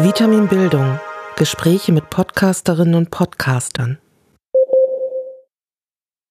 [0.00, 1.00] Vitamin Bildung.
[1.36, 3.98] Gespräche mit Podcasterinnen und Podcastern.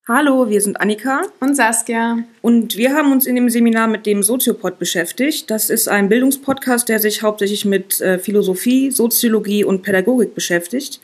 [0.07, 2.19] Hallo, wir sind Annika und Saskia.
[2.41, 5.51] Und wir haben uns in dem Seminar mit dem Soziopod beschäftigt.
[5.51, 11.02] Das ist ein Bildungspodcast, der sich hauptsächlich mit äh, Philosophie, Soziologie und Pädagogik beschäftigt.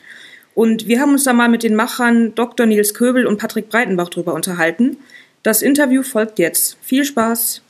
[0.54, 2.64] Und wir haben uns da mal mit den Machern Dr.
[2.64, 4.96] Nils Köbel und Patrick Breitenbach drüber unterhalten.
[5.42, 6.78] Das Interview folgt jetzt.
[6.80, 7.60] Viel Spaß!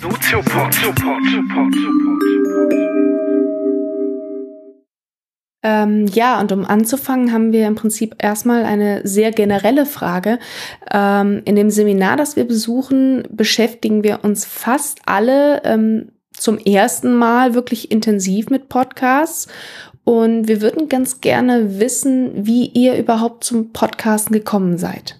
[0.00, 0.72] Soziopod.
[0.72, 1.74] Soziopod.
[1.74, 2.97] Soziopod.
[5.62, 10.38] Ähm, ja, und um anzufangen, haben wir im Prinzip erstmal eine sehr generelle Frage.
[10.92, 17.12] Ähm, in dem Seminar, das wir besuchen, beschäftigen wir uns fast alle ähm, zum ersten
[17.12, 19.48] Mal wirklich intensiv mit Podcasts.
[20.04, 25.18] Und wir würden ganz gerne wissen, wie ihr überhaupt zum Podcasten gekommen seid.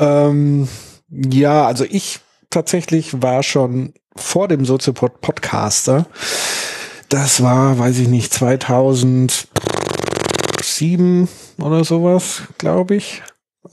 [0.00, 0.66] Ähm,
[1.08, 6.06] ja, also ich tatsächlich war schon vor dem Soziopod Podcaster.
[7.12, 11.28] Das war, weiß ich nicht, 2007
[11.60, 13.22] oder sowas, glaube ich.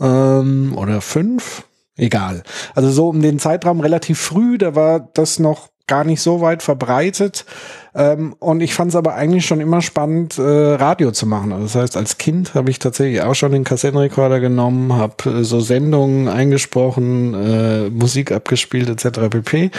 [0.01, 1.63] Ähm, oder fünf.
[1.95, 2.43] Egal.
[2.75, 6.63] Also so um den Zeitraum relativ früh, da war das noch gar nicht so weit
[6.63, 7.45] verbreitet.
[7.95, 11.51] Ähm, und ich fand es aber eigentlich schon immer spannend, äh, Radio zu machen.
[11.51, 15.43] Also das heißt, als Kind habe ich tatsächlich auch schon den Kassettenrekorder genommen, habe äh,
[15.43, 19.29] so Sendungen eingesprochen, äh, Musik abgespielt etc.
[19.29, 19.71] pp.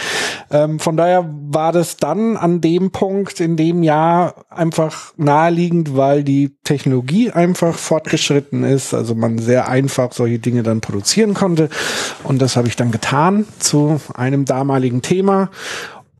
[0.51, 6.23] Ähm, von daher war das dann an dem Punkt in dem Jahr einfach naheliegend, weil
[6.23, 11.69] die Technologie einfach fortgeschritten ist, also man sehr einfach solche Dinge dann produzieren konnte.
[12.23, 15.49] Und das habe ich dann getan zu einem damaligen Thema.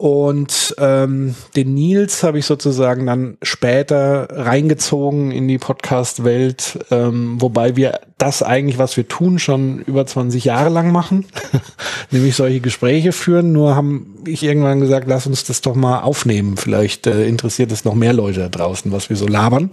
[0.02, 7.76] Und ähm, den Nils habe ich sozusagen dann später reingezogen in die Podcast-Welt, ähm, wobei
[7.76, 11.28] wir das eigentlich, was wir tun, schon über 20 Jahre lang machen,
[12.10, 13.52] nämlich solche Gespräche führen.
[13.52, 16.58] Nur haben ich irgendwann gesagt, lass uns das doch mal aufnehmen.
[16.58, 19.70] Vielleicht äh, interessiert es noch mehr Leute da draußen, was wir so labern.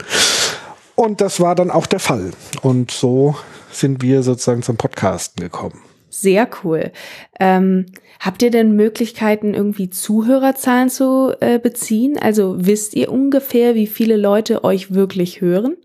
[0.95, 2.33] Und das war dann auch der Fall.
[2.61, 3.35] Und so
[3.73, 5.88] sind wir sozusagen zum Podcasten gekommen.
[6.20, 6.90] Sehr cool.
[7.39, 7.86] Ähm,
[8.18, 12.18] habt ihr denn Möglichkeiten, irgendwie Zuhörerzahlen zu äh, beziehen?
[12.18, 15.77] Also wisst ihr ungefähr, wie viele Leute euch wirklich hören?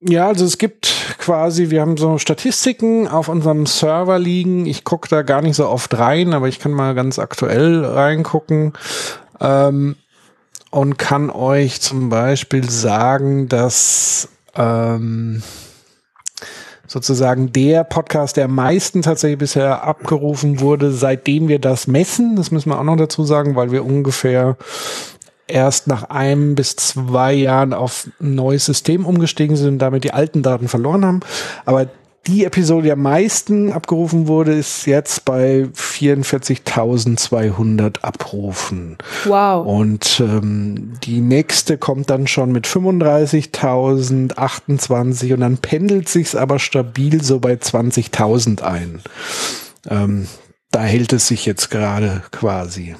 [0.00, 4.66] Ja, also es gibt quasi, wir haben so Statistiken auf unserem Server liegen.
[4.66, 8.72] Ich gucke da gar nicht so oft rein, aber ich kann mal ganz aktuell reingucken.
[9.40, 9.96] Ähm,
[10.70, 15.42] und kann euch zum Beispiel sagen, dass ähm,
[16.92, 22.36] sozusagen der Podcast, der am meisten tatsächlich bisher abgerufen wurde, seitdem wir das messen.
[22.36, 24.56] Das müssen wir auch noch dazu sagen, weil wir ungefähr
[25.46, 30.12] erst nach einem bis zwei Jahren auf ein neues System umgestiegen sind und damit die
[30.12, 31.20] alten Daten verloren haben.
[31.64, 31.88] Aber
[32.26, 38.96] die Episode, die am meisten abgerufen wurde, ist jetzt bei 44.200 Abrufen.
[39.24, 39.66] Wow.
[39.66, 47.22] Und ähm, die nächste kommt dann schon mit 35.028 und dann pendelt sich's aber stabil
[47.22, 49.00] so bei 20.000 ein.
[49.90, 50.28] Ähm,
[50.70, 52.94] da hält es sich jetzt gerade quasi.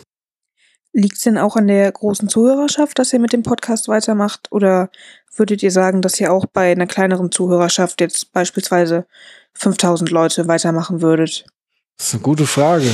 [0.93, 4.53] Liegt es denn auch an der großen Zuhörerschaft, dass ihr mit dem Podcast weitermacht?
[4.53, 4.91] Oder
[5.35, 9.07] würdet ihr sagen, dass ihr auch bei einer kleineren Zuhörerschaft jetzt beispielsweise
[9.55, 11.47] 5000 Leute weitermachen würdet?
[11.99, 12.87] Das ist eine gute Frage.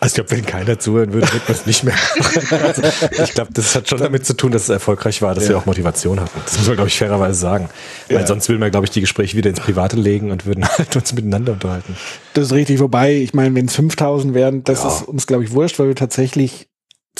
[0.00, 1.94] Also ich glaube, wenn keiner zuhören würde, wird man es nicht mehr
[2.62, 2.82] Also
[3.22, 5.50] ich glaube, das hat schon damit zu tun, dass es erfolgreich war, dass ja.
[5.50, 6.38] wir auch Motivation hatten.
[6.44, 7.70] Das muss man, glaube ich, fairerweise sagen.
[8.08, 8.18] Ja.
[8.18, 10.94] Weil sonst würden wir, glaube ich, die Gespräche wieder ins Private legen und würden halt
[10.94, 11.96] uns miteinander unterhalten.
[12.34, 12.80] Das ist richtig.
[12.80, 14.88] Wobei, ich meine, wenn es 5000 wären, das ja.
[14.88, 16.68] ist uns, glaube ich, wurscht, weil wir tatsächlich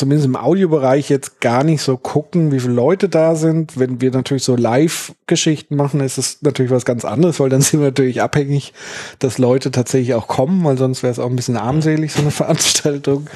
[0.01, 3.79] zumindest im Audiobereich jetzt gar nicht so gucken, wie viele Leute da sind.
[3.79, 7.81] Wenn wir natürlich so Live-Geschichten machen, ist es natürlich was ganz anderes, weil dann sind
[7.81, 8.73] wir natürlich abhängig,
[9.19, 12.31] dass Leute tatsächlich auch kommen, weil sonst wäre es auch ein bisschen armselig, so eine
[12.31, 13.29] Veranstaltung.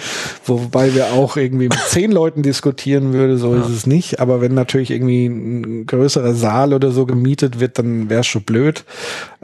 [0.46, 3.60] Wobei wir auch irgendwie mit zehn Leuten diskutieren würde, so ja.
[3.60, 4.20] ist es nicht.
[4.20, 8.42] Aber wenn natürlich irgendwie ein größerer Saal oder so gemietet wird, dann wäre es schon
[8.42, 8.84] blöd.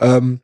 [0.00, 0.40] Ähm,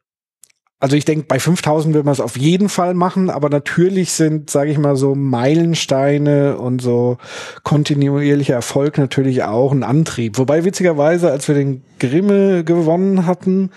[0.78, 4.50] also ich denke, bei 5000 wird man es auf jeden Fall machen, aber natürlich sind,
[4.50, 7.16] sage ich mal, so Meilensteine und so
[7.62, 10.36] kontinuierlicher Erfolg natürlich auch ein Antrieb.
[10.36, 13.70] Wobei witzigerweise, als wir den Grimme gewonnen hatten,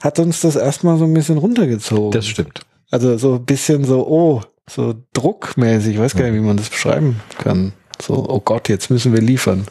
[0.00, 2.12] hat uns das erstmal so ein bisschen runtergezogen.
[2.12, 2.60] Das stimmt.
[2.90, 6.68] Also so ein bisschen so, oh, so druckmäßig, ich weiß gar nicht, wie man das
[6.70, 7.72] beschreiben kann.
[8.00, 9.66] So, oh Gott, jetzt müssen wir liefern.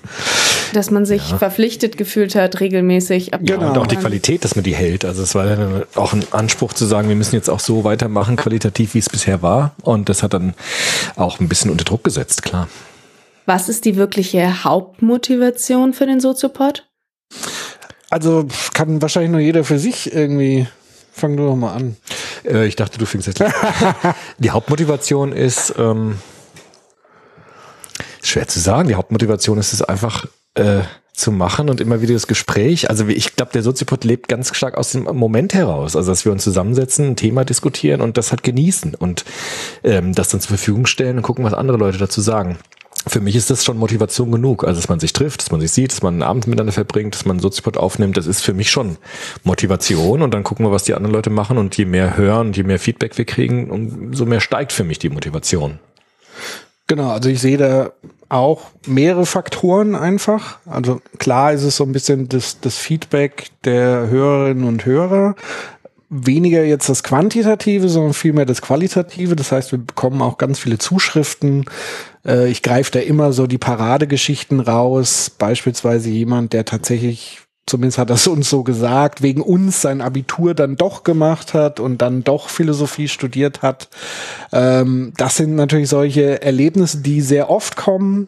[0.73, 1.37] Dass man sich ja.
[1.37, 3.31] verpflichtet gefühlt hat, regelmäßig.
[3.41, 3.69] Genau.
[3.69, 5.05] Und auch die Qualität, dass man die hält.
[5.05, 8.35] Also es war dann auch ein Anspruch zu sagen, wir müssen jetzt auch so weitermachen,
[8.35, 9.75] qualitativ, wie es bisher war.
[9.83, 10.55] Und das hat dann
[11.15, 12.67] auch ein bisschen unter Druck gesetzt, klar.
[13.45, 16.85] Was ist die wirkliche Hauptmotivation für den Soziopod?
[18.09, 20.67] Also kann wahrscheinlich nur jeder für sich irgendwie.
[21.11, 21.95] Fang du doch mal an.
[22.43, 23.53] Äh, ich dachte, du fängst jetzt an.
[24.39, 26.17] die Hauptmotivation ist, ähm,
[28.23, 28.87] Schwer zu sagen.
[28.87, 30.81] Die Hauptmotivation ist es einfach, äh,
[31.13, 32.89] zu machen und immer wieder das Gespräch.
[32.89, 35.95] Also ich glaube, der Soziopod lebt ganz stark aus dem Moment heraus.
[35.95, 39.23] Also dass wir uns zusammensetzen, ein Thema diskutieren und das halt genießen und
[39.83, 42.57] ähm, das dann zur Verfügung stellen und gucken, was andere Leute dazu sagen.
[43.05, 44.63] Für mich ist das schon Motivation genug.
[44.63, 47.13] Also dass man sich trifft, dass man sich sieht, dass man einen Abend miteinander verbringt,
[47.13, 48.97] dass man einen Soziopod aufnimmt, das ist für mich schon
[49.43, 50.23] Motivation.
[50.23, 51.59] Und dann gucken wir, was die anderen Leute machen.
[51.59, 55.09] Und je mehr hören, je mehr Feedback wir kriegen, umso mehr steigt für mich die
[55.09, 55.79] Motivation.
[56.87, 57.91] Genau, also ich sehe da
[58.33, 60.57] auch mehrere Faktoren einfach.
[60.65, 65.35] Also klar ist es so ein bisschen das, das Feedback der Hörerinnen und Hörer.
[66.09, 69.35] Weniger jetzt das Quantitative, sondern vielmehr das Qualitative.
[69.35, 71.65] Das heißt, wir bekommen auch ganz viele Zuschriften.
[72.25, 75.31] Äh, ich greife da immer so die Paradegeschichten raus.
[75.37, 80.75] Beispielsweise jemand, der tatsächlich zumindest hat das uns so gesagt, wegen uns sein Abitur dann
[80.75, 83.89] doch gemacht hat und dann doch Philosophie studiert hat.
[84.51, 88.27] Ähm, das sind natürlich solche Erlebnisse, die sehr oft kommen.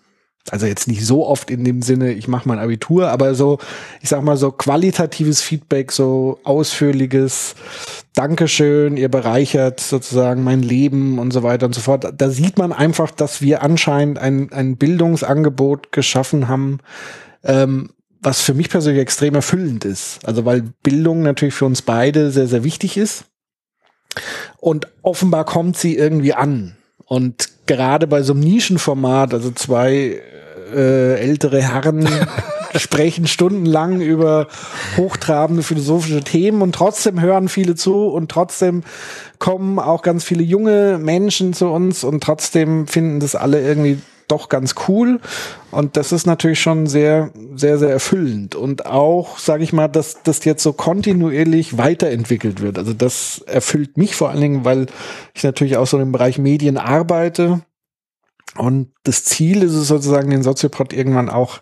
[0.52, 3.58] Also jetzt nicht so oft in dem Sinne, ich mache mein Abitur, aber so,
[4.02, 7.56] ich sag mal so qualitatives Feedback, so ausführliches
[8.14, 12.14] Dankeschön, ihr bereichert sozusagen mein Leben und so weiter und so fort.
[12.16, 16.78] Da sieht man einfach, dass wir anscheinend ein, ein Bildungsangebot geschaffen haben,
[17.44, 17.90] ähm,
[18.26, 20.20] was für mich persönlich extrem erfüllend ist.
[20.26, 23.26] Also weil Bildung natürlich für uns beide sehr, sehr wichtig ist.
[24.58, 26.76] Und offenbar kommt sie irgendwie an.
[27.06, 30.22] Und gerade bei so einem Nischenformat, also zwei
[30.74, 32.10] äh, ältere Herren
[32.76, 34.48] sprechen stundenlang über
[34.98, 38.84] hochtrabende philosophische Themen und trotzdem hören viele zu und trotzdem
[39.40, 44.50] kommen auch ganz viele junge Menschen zu uns und trotzdem finden das alle irgendwie doch
[44.50, 45.20] ganz cool.
[45.72, 48.56] Und das ist natürlich schon sehr, sehr, sehr erfüllend.
[48.56, 52.78] Und auch, sage ich mal, dass das jetzt so kontinuierlich weiterentwickelt wird.
[52.78, 54.88] Also das erfüllt mich vor allen Dingen, weil
[55.34, 57.62] ich natürlich auch so im Bereich Medien arbeite.
[58.58, 61.60] Und das Ziel ist es sozusagen, den Soziopod irgendwann auch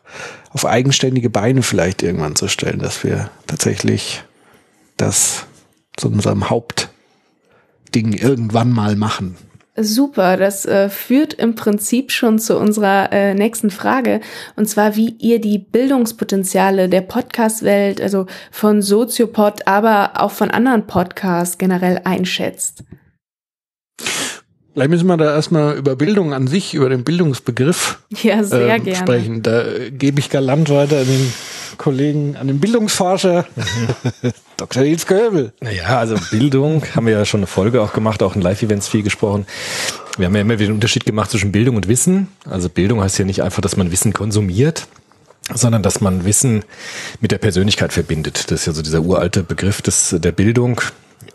[0.51, 4.24] auf eigenständige Beine vielleicht irgendwann zu stellen, dass wir tatsächlich
[4.98, 5.45] das
[5.98, 9.38] zu unserem Hauptding irgendwann mal machen.
[9.75, 14.21] Super, das äh, führt im Prinzip schon zu unserer äh, nächsten Frage,
[14.55, 20.85] und zwar, wie ihr die Bildungspotenziale der Podcast-Welt, also von Soziopod, aber auch von anderen
[20.85, 22.83] Podcasts generell einschätzt.
[24.73, 28.95] Vielleicht müssen wir da erstmal über Bildung an sich, über den Bildungsbegriff ja, sehr gerne.
[28.95, 29.41] sprechen.
[29.41, 31.33] Da äh, gebe ich galant weiter an den
[31.77, 33.45] Kollegen, an den Bildungsforscher.
[34.57, 34.83] Dr.
[34.83, 35.51] Nils Köbel.
[35.61, 39.03] Naja, also Bildung haben wir ja schon eine Folge auch gemacht, auch in Live-Events viel
[39.03, 39.45] gesprochen.
[40.17, 42.27] Wir haben ja immer wieder den Unterschied gemacht zwischen Bildung und Wissen.
[42.49, 44.87] Also Bildung heißt ja nicht einfach, dass man Wissen konsumiert,
[45.53, 46.63] sondern dass man Wissen
[47.19, 48.51] mit der Persönlichkeit verbindet.
[48.51, 50.81] Das ist ja so dieser uralte Begriff des, der Bildung,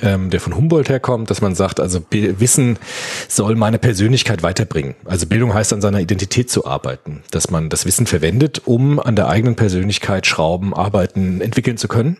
[0.00, 2.78] ähm, der von Humboldt herkommt, dass man sagt, also Wissen
[3.28, 4.94] soll meine Persönlichkeit weiterbringen.
[5.04, 9.16] Also Bildung heißt an seiner Identität zu arbeiten, dass man das Wissen verwendet, um an
[9.16, 12.18] der eigenen Persönlichkeit schrauben, arbeiten, entwickeln zu können.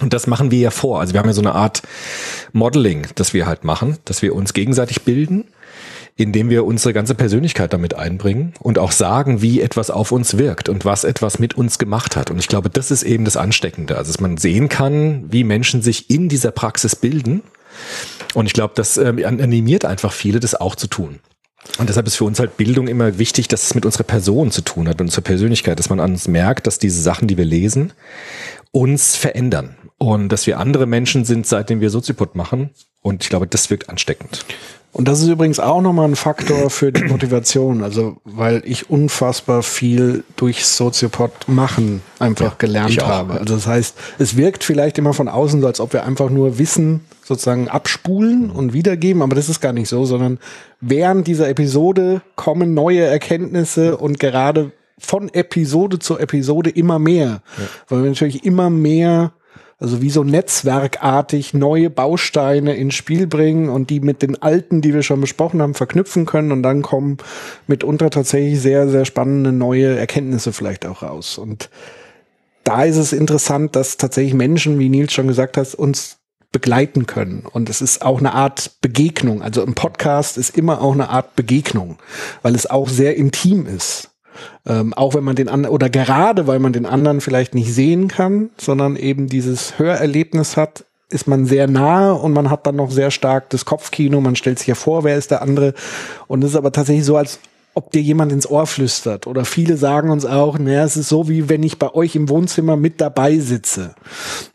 [0.00, 1.00] Und das machen wir ja vor.
[1.00, 1.82] Also wir haben ja so eine Art
[2.52, 5.44] Modeling, das wir halt machen, dass wir uns gegenseitig bilden
[6.20, 10.68] indem wir unsere ganze Persönlichkeit damit einbringen und auch sagen, wie etwas auf uns wirkt
[10.68, 12.30] und was etwas mit uns gemacht hat.
[12.30, 13.96] Und ich glaube, das ist eben das Ansteckende.
[13.96, 17.42] Also, dass man sehen kann, wie Menschen sich in dieser Praxis bilden.
[18.34, 21.20] Und ich glaube, das äh, animiert einfach viele, das auch zu tun.
[21.78, 24.62] Und deshalb ist für uns halt Bildung immer wichtig, dass es mit unserer Person zu
[24.62, 27.44] tun hat, mit unserer Persönlichkeit, dass man an uns merkt, dass diese Sachen, die wir
[27.44, 27.92] lesen,
[28.72, 29.76] uns verändern.
[29.98, 32.70] Und dass wir andere Menschen sind, seitdem wir Soziopod machen.
[33.02, 34.46] Und ich glaube, das wirkt ansteckend.
[34.92, 37.82] Und das ist übrigens auch nochmal ein Faktor für die Motivation.
[37.82, 43.34] Also, weil ich unfassbar viel durch Soziopod machen einfach ja, gelernt habe.
[43.34, 46.58] Also, das heißt, es wirkt vielleicht immer von außen so, als ob wir einfach nur
[46.58, 50.38] Wissen sozusagen abspulen und wiedergeben, aber das ist gar nicht so, sondern
[50.80, 57.42] während dieser Episode kommen neue Erkenntnisse und gerade von Episode zu Episode immer mehr.
[57.56, 57.64] Ja.
[57.88, 59.32] Weil wir natürlich immer mehr
[59.80, 64.92] also wie so netzwerkartig neue Bausteine ins Spiel bringen und die mit den alten, die
[64.92, 67.16] wir schon besprochen haben, verknüpfen können und dann kommen
[67.66, 71.38] mitunter tatsächlich sehr, sehr spannende neue Erkenntnisse vielleicht auch raus.
[71.38, 71.70] Und
[72.62, 76.18] da ist es interessant, dass tatsächlich Menschen, wie Nils schon gesagt hat, uns
[76.52, 77.46] begleiten können.
[77.50, 79.40] Und es ist auch eine Art Begegnung.
[79.40, 81.98] Also ein Podcast ist immer auch eine Art Begegnung,
[82.42, 84.09] weil es auch sehr intim ist.
[84.66, 88.08] Ähm, auch wenn man den anderen, oder gerade weil man den anderen vielleicht nicht sehen
[88.08, 92.90] kann, sondern eben dieses Hörerlebnis hat, ist man sehr nahe und man hat dann noch
[92.90, 95.74] sehr stark das Kopfkino, man stellt sich ja vor, wer ist der andere.
[96.28, 97.40] Und es ist aber tatsächlich so, als
[97.74, 99.26] ob dir jemand ins Ohr flüstert.
[99.26, 102.28] Oder viele sagen uns auch, naja, es ist so, wie wenn ich bei euch im
[102.28, 103.94] Wohnzimmer mit dabei sitze.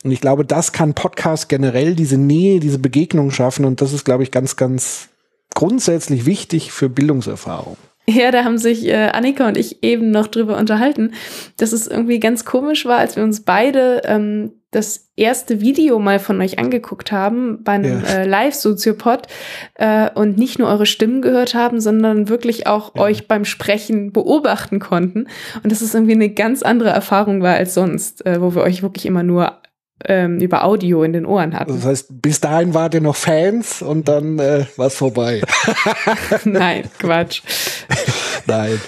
[0.03, 3.65] Und ich glaube, das kann Podcast generell diese Nähe, diese Begegnung schaffen.
[3.65, 5.09] Und das ist, glaube ich, ganz, ganz
[5.53, 7.77] grundsätzlich wichtig für Bildungserfahrung.
[8.07, 11.13] Ja, da haben sich äh, Annika und ich eben noch drüber unterhalten,
[11.57, 16.19] dass es irgendwie ganz komisch war, als wir uns beide ähm, das erste Video mal
[16.19, 18.09] von euch angeguckt haben bei einem ja.
[18.09, 19.27] äh, Live-Soziopod
[19.75, 23.01] äh, und nicht nur eure Stimmen gehört haben, sondern wirklich auch ja.
[23.01, 25.27] euch beim Sprechen beobachten konnten.
[25.63, 28.83] Und dass es irgendwie eine ganz andere Erfahrung war als sonst, äh, wo wir euch
[28.83, 29.61] wirklich immer nur
[30.03, 31.73] ähm, über Audio in den Ohren hatten.
[31.73, 35.41] Das heißt, bis dahin wart ihr noch Fans und dann äh, war es vorbei.
[36.43, 37.41] Nein, Quatsch.
[38.45, 38.81] Nein.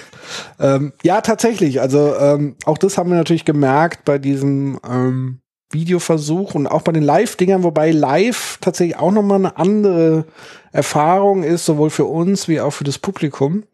[0.60, 1.80] Ähm, ja, tatsächlich.
[1.80, 6.92] Also ähm, auch das haben wir natürlich gemerkt bei diesem ähm, Videoversuch und auch bei
[6.92, 10.26] den Live-Dingern, wobei Live tatsächlich auch nochmal eine andere
[10.72, 13.64] Erfahrung ist, sowohl für uns wie auch für das Publikum.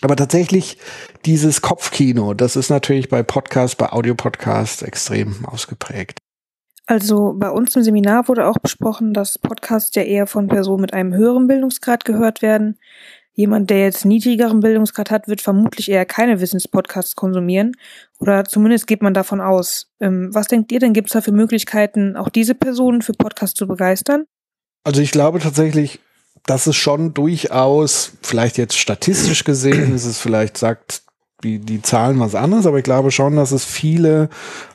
[0.00, 0.78] Aber tatsächlich
[1.24, 6.18] dieses Kopfkino, das ist natürlich bei Podcasts, bei Audiopodcasts extrem ausgeprägt.
[6.86, 10.92] Also bei uns im Seminar wurde auch besprochen, dass Podcasts ja eher von Personen mit
[10.92, 12.78] einem höheren Bildungsgrad gehört werden.
[13.32, 17.72] Jemand, der jetzt niedrigeren Bildungsgrad hat, wird vermutlich eher keine Wissenspodcasts konsumieren.
[18.20, 19.90] Oder zumindest geht man davon aus.
[19.98, 23.56] Ähm, was denkt ihr denn, gibt es da für Möglichkeiten, auch diese Personen für Podcasts
[23.56, 24.26] zu begeistern?
[24.84, 25.98] Also ich glaube tatsächlich,
[26.46, 31.03] dass es schon durchaus, vielleicht jetzt statistisch gesehen, ist es vielleicht, sagt
[31.44, 34.30] die, die Zahlen was anderes, aber ich glaube schon, dass es viele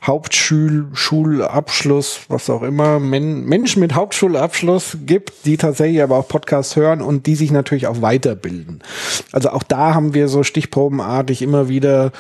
[0.06, 7.02] Hauptschulabschluss, was auch immer, Men Menschen mit Hauptschulabschluss gibt, die tatsächlich aber auch Podcasts hören
[7.02, 8.82] und die sich natürlich auch weiterbilden.
[9.32, 12.12] Also auch da haben wir so stichprobenartig immer wieder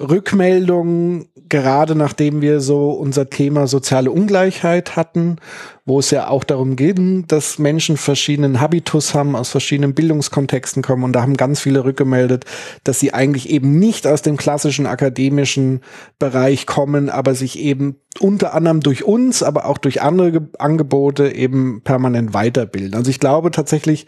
[0.00, 5.36] Rückmeldungen, gerade nachdem wir so unser Thema soziale Ungleichheit hatten,
[5.84, 11.04] wo es ja auch darum ging, dass Menschen verschiedenen Habitus haben, aus verschiedenen Bildungskontexten kommen.
[11.04, 12.44] Und da haben ganz viele rückgemeldet,
[12.82, 15.80] dass sie eigentlich eben nicht aus dem klassischen akademischen
[16.18, 21.82] Bereich kommen, aber sich eben unter anderem durch uns, aber auch durch andere Angebote eben
[21.82, 22.94] permanent weiterbilden.
[22.94, 24.06] Also ich glaube tatsächlich,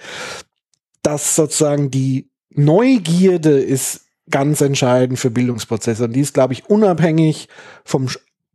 [1.03, 6.05] dass sozusagen die Neugierde ist ganz entscheidend für Bildungsprozesse.
[6.05, 7.49] Und die ist, glaube ich, unabhängig
[7.85, 8.09] vom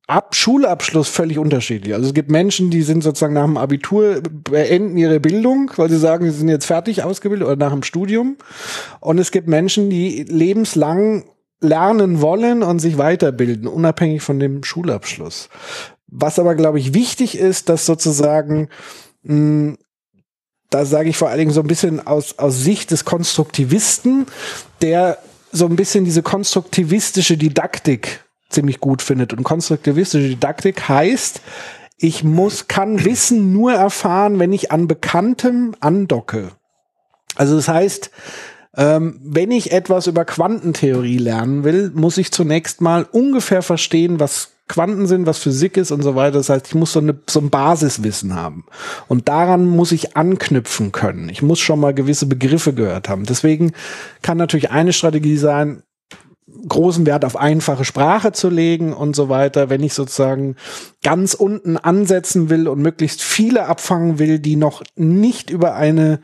[0.07, 1.93] Ab Schulabschluss völlig unterschiedlich.
[1.93, 5.99] Also es gibt Menschen, die sind sozusagen nach dem Abitur, beenden ihre Bildung, weil sie
[5.99, 8.35] sagen, sie sind jetzt fertig ausgebildet oder nach dem Studium.
[8.99, 11.23] Und es gibt Menschen, die lebenslang
[11.61, 15.47] lernen wollen und sich weiterbilden, unabhängig von dem Schulabschluss.
[16.07, 18.67] Was aber, glaube ich, wichtig ist, dass sozusagen
[19.23, 19.77] mh, hm,
[20.71, 24.25] da sage ich vor allen Dingen so ein bisschen aus, aus Sicht des Konstruktivisten,
[24.81, 25.19] der
[25.51, 29.34] so ein bisschen diese konstruktivistische Didaktik ziemlich gut findet.
[29.34, 31.41] Und konstruktivistische Didaktik heißt,
[31.98, 36.51] ich muss, kann Wissen nur erfahren, wenn ich an Bekanntem andocke.
[37.36, 38.12] Also das heißt,
[38.75, 44.51] ähm, wenn ich etwas über Quantentheorie lernen will, muss ich zunächst mal ungefähr verstehen, was
[44.71, 46.37] Quanten sind, was Physik ist und so weiter.
[46.37, 48.63] Das heißt, ich muss so, eine, so ein Basiswissen haben.
[49.09, 51.27] Und daran muss ich anknüpfen können.
[51.27, 53.25] Ich muss schon mal gewisse Begriffe gehört haben.
[53.25, 53.73] Deswegen
[54.21, 55.83] kann natürlich eine Strategie sein,
[56.69, 60.55] großen Wert auf einfache Sprache zu legen und so weiter, wenn ich sozusagen
[61.03, 66.21] ganz unten ansetzen will und möglichst viele abfangen will, die noch nicht über eine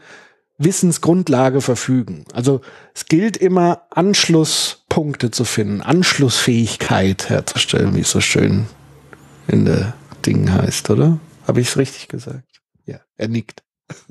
[0.57, 2.25] Wissensgrundlage verfügen.
[2.33, 2.61] Also
[2.93, 8.65] es gilt immer, Anschlusspunkte zu finden, Anschlussfähigkeit herzustellen, wie es so schön
[9.47, 9.93] in der
[10.25, 11.19] Ding heißt, oder?
[11.45, 12.61] Habe ich es richtig gesagt?
[12.85, 13.63] Ja, er nickt.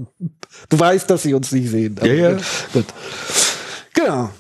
[0.71, 2.00] Du weißt, dass sie uns nicht sehen.
[2.03, 2.37] Ja, ja.
[2.73, 2.87] Gut.
[3.93, 4.31] Genau.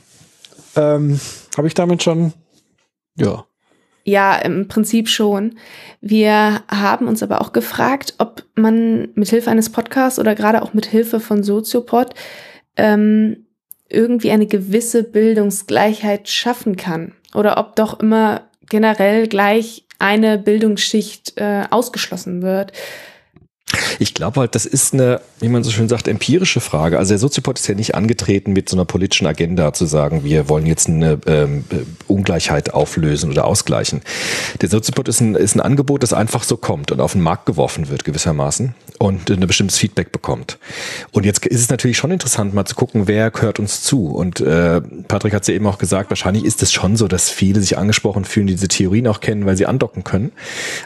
[0.76, 1.20] Ähm,
[1.58, 2.32] Habe ich damit schon?
[3.16, 3.44] Ja.
[4.08, 5.56] Ja, im Prinzip schon.
[6.00, 10.72] Wir haben uns aber auch gefragt, ob man mit Hilfe eines Podcasts oder gerade auch
[10.74, 12.14] mit Hilfe von Soziopod
[12.76, 13.46] ähm,
[13.88, 21.64] irgendwie eine gewisse Bildungsgleichheit schaffen kann oder ob doch immer generell gleich eine Bildungsschicht äh,
[21.68, 22.70] ausgeschlossen wird.
[23.98, 26.98] Ich glaube halt, das ist eine, wie man so schön sagt, empirische Frage.
[26.98, 30.48] Also der Soziopod ist ja nicht angetreten mit so einer politischen Agenda zu sagen, wir
[30.48, 31.64] wollen jetzt eine ähm,
[32.06, 34.02] Ungleichheit auflösen oder ausgleichen.
[34.60, 37.46] Der Soziopod ist ein, ist ein Angebot, das einfach so kommt und auf den Markt
[37.46, 40.58] geworfen wird gewissermaßen und ein bestimmtes Feedback bekommt.
[41.12, 44.06] Und jetzt ist es natürlich schon interessant, mal zu gucken, wer hört uns zu.
[44.06, 47.30] Und äh, Patrick hat es ja eben auch gesagt, wahrscheinlich ist es schon so, dass
[47.30, 50.32] viele sich angesprochen fühlen, die diese Theorien auch kennen, weil sie andocken können.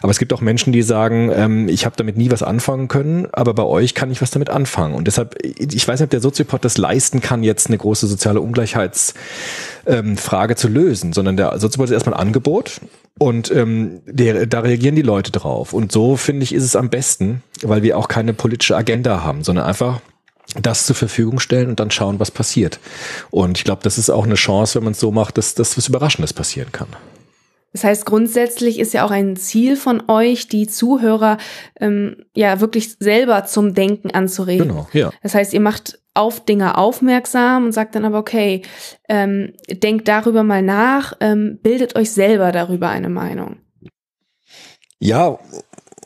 [0.02, 2.88] Aber es gibt auch Menschen, die sagen, ähm, ich habe damit nie was anfangen anfangen
[2.88, 4.94] können, aber bei euch kann ich was damit anfangen.
[4.94, 8.40] Und deshalb, ich weiß nicht, ob der Soziopod das leisten kann, jetzt eine große soziale
[8.40, 12.80] Ungleichheitsfrage ähm, zu lösen, sondern der Soziopod ist erstmal ein Angebot
[13.18, 15.72] und ähm, der, da reagieren die Leute drauf.
[15.72, 19.44] Und so finde ich, ist es am besten, weil wir auch keine politische Agenda haben,
[19.44, 20.00] sondern einfach
[20.60, 22.80] das zur Verfügung stellen und dann schauen, was passiert.
[23.30, 25.76] Und ich glaube, das ist auch eine Chance, wenn man es so macht, dass, dass
[25.76, 26.88] was Überraschendes passieren kann.
[27.72, 31.38] Das heißt, grundsätzlich ist ja auch ein Ziel von euch, die Zuhörer
[31.78, 34.68] ähm, ja wirklich selber zum Denken anzuregen.
[34.68, 35.10] Genau, ja.
[35.22, 38.62] Das heißt, ihr macht auf Dinge aufmerksam und sagt dann aber, okay,
[39.08, 43.58] ähm, denkt darüber mal nach, ähm, bildet euch selber darüber eine Meinung.
[44.98, 45.38] Ja,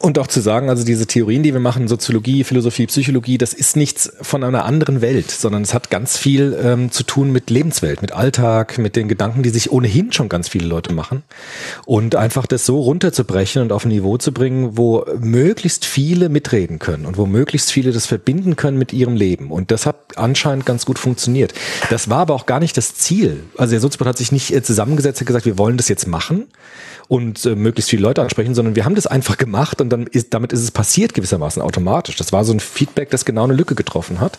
[0.05, 3.75] und auch zu sagen, also diese Theorien, die wir machen, Soziologie, Philosophie, Psychologie, das ist
[3.75, 8.03] nichts von einer anderen Welt, sondern es hat ganz viel ähm, zu tun mit Lebenswelt,
[8.03, 11.23] mit Alltag, mit den Gedanken, die sich ohnehin schon ganz viele Leute machen.
[11.87, 16.79] Und einfach das so runterzubrechen und auf ein Niveau zu bringen, wo möglichst viele mitreden
[16.79, 19.51] können und wo möglichst viele das verbinden können mit ihrem Leben.
[19.51, 21.55] Und das hat anscheinend ganz gut funktioniert.
[21.89, 23.45] Das war aber auch gar nicht das Ziel.
[23.57, 26.47] Also der Soziopod hat sich nicht äh, zusammengesetzt und gesagt, wir wollen das jetzt machen
[27.09, 30.35] und äh, möglichst viele Leute ansprechen, sondern wir haben das einfach gemacht und dann ist,
[30.35, 32.17] damit ist es passiert gewissermaßen automatisch.
[32.17, 34.39] Das war so ein Feedback, das genau eine Lücke getroffen hat.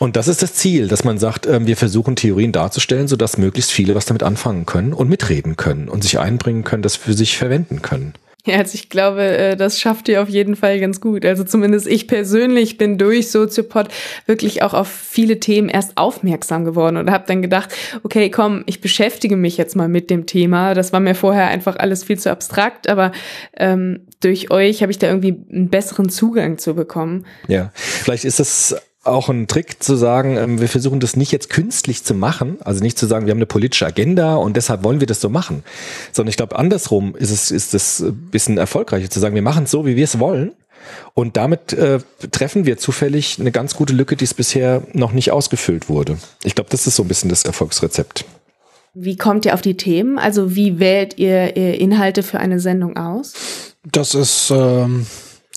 [0.00, 3.72] Und das ist das Ziel, dass man sagt, äh, wir versuchen Theorien darzustellen, sodass möglichst
[3.72, 7.36] viele was damit anfangen können und mitreden können und sich einbringen können, das für sich
[7.36, 8.14] verwenden können.
[8.46, 11.24] Ja, also ich glaube, äh, das schafft ihr auf jeden Fall ganz gut.
[11.24, 13.88] Also zumindest ich persönlich bin durch Soziopod
[14.26, 18.82] wirklich auch auf viele Themen erst aufmerksam geworden und habe dann gedacht, okay, komm, ich
[18.82, 20.74] beschäftige mich jetzt mal mit dem Thema.
[20.74, 23.12] Das war mir vorher einfach alles viel zu abstrakt, aber
[23.56, 27.24] ähm, durch euch habe ich da irgendwie einen besseren Zugang zu bekommen.
[27.48, 31.50] Ja, vielleicht ist das auch ein Trick zu sagen, ähm, wir versuchen das nicht jetzt
[31.50, 35.00] künstlich zu machen, also nicht zu sagen, wir haben eine politische Agenda und deshalb wollen
[35.00, 35.62] wir das so machen,
[36.12, 39.64] sondern ich glaube, andersrum ist es ist es ein bisschen erfolgreicher zu sagen, wir machen
[39.64, 40.52] es so, wie wir es wollen
[41.14, 45.30] und damit äh, treffen wir zufällig eine ganz gute Lücke, die es bisher noch nicht
[45.30, 46.18] ausgefüllt wurde.
[46.42, 48.24] Ich glaube, das ist so ein bisschen das Erfolgsrezept.
[48.94, 50.18] Wie kommt ihr auf die Themen?
[50.18, 53.32] Also wie wählt ihr, ihr Inhalte für eine Sendung aus?
[53.84, 55.06] Das ist ähm,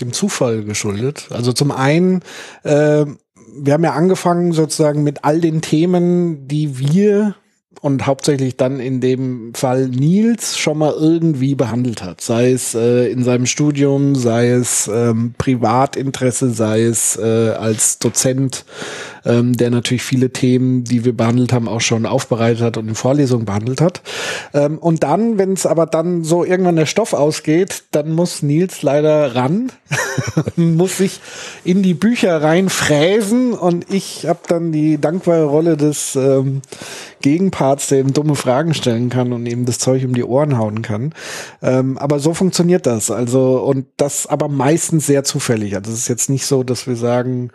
[0.01, 1.27] dem Zufall geschuldet.
[1.30, 2.22] Also zum einen
[2.63, 3.06] äh,
[3.56, 7.36] wir haben ja angefangen sozusagen mit all den Themen, die wir
[7.81, 12.22] und hauptsächlich dann in dem Fall Nils schon mal irgendwie behandelt hat.
[12.22, 18.65] Sei es äh, in seinem Studium, sei es ähm, Privatinteresse, sei es äh, als Dozent
[19.27, 22.96] ähm, der natürlich viele Themen, die wir behandelt haben, auch schon aufbereitet hat und in
[22.96, 24.01] Vorlesungen behandelt hat.
[24.53, 28.81] Ähm, und dann, wenn es aber dann so irgendwann der Stoff ausgeht, dann muss Nils
[28.81, 29.72] leider ran,
[30.55, 31.20] muss sich
[31.63, 36.61] in die Bücher reinfräsen und ich habe dann die dankbare Rolle des ähm,
[37.22, 40.82] Gegenparts, der eben dumme Fragen stellen kann und eben das Zeug um die Ohren hauen
[40.82, 41.14] kann.
[41.62, 43.12] Ähm, aber so funktioniert das.
[43.12, 45.75] Also, und das aber meistens sehr zufällig.
[45.75, 47.51] Also es ist jetzt nicht so, dass wir sagen,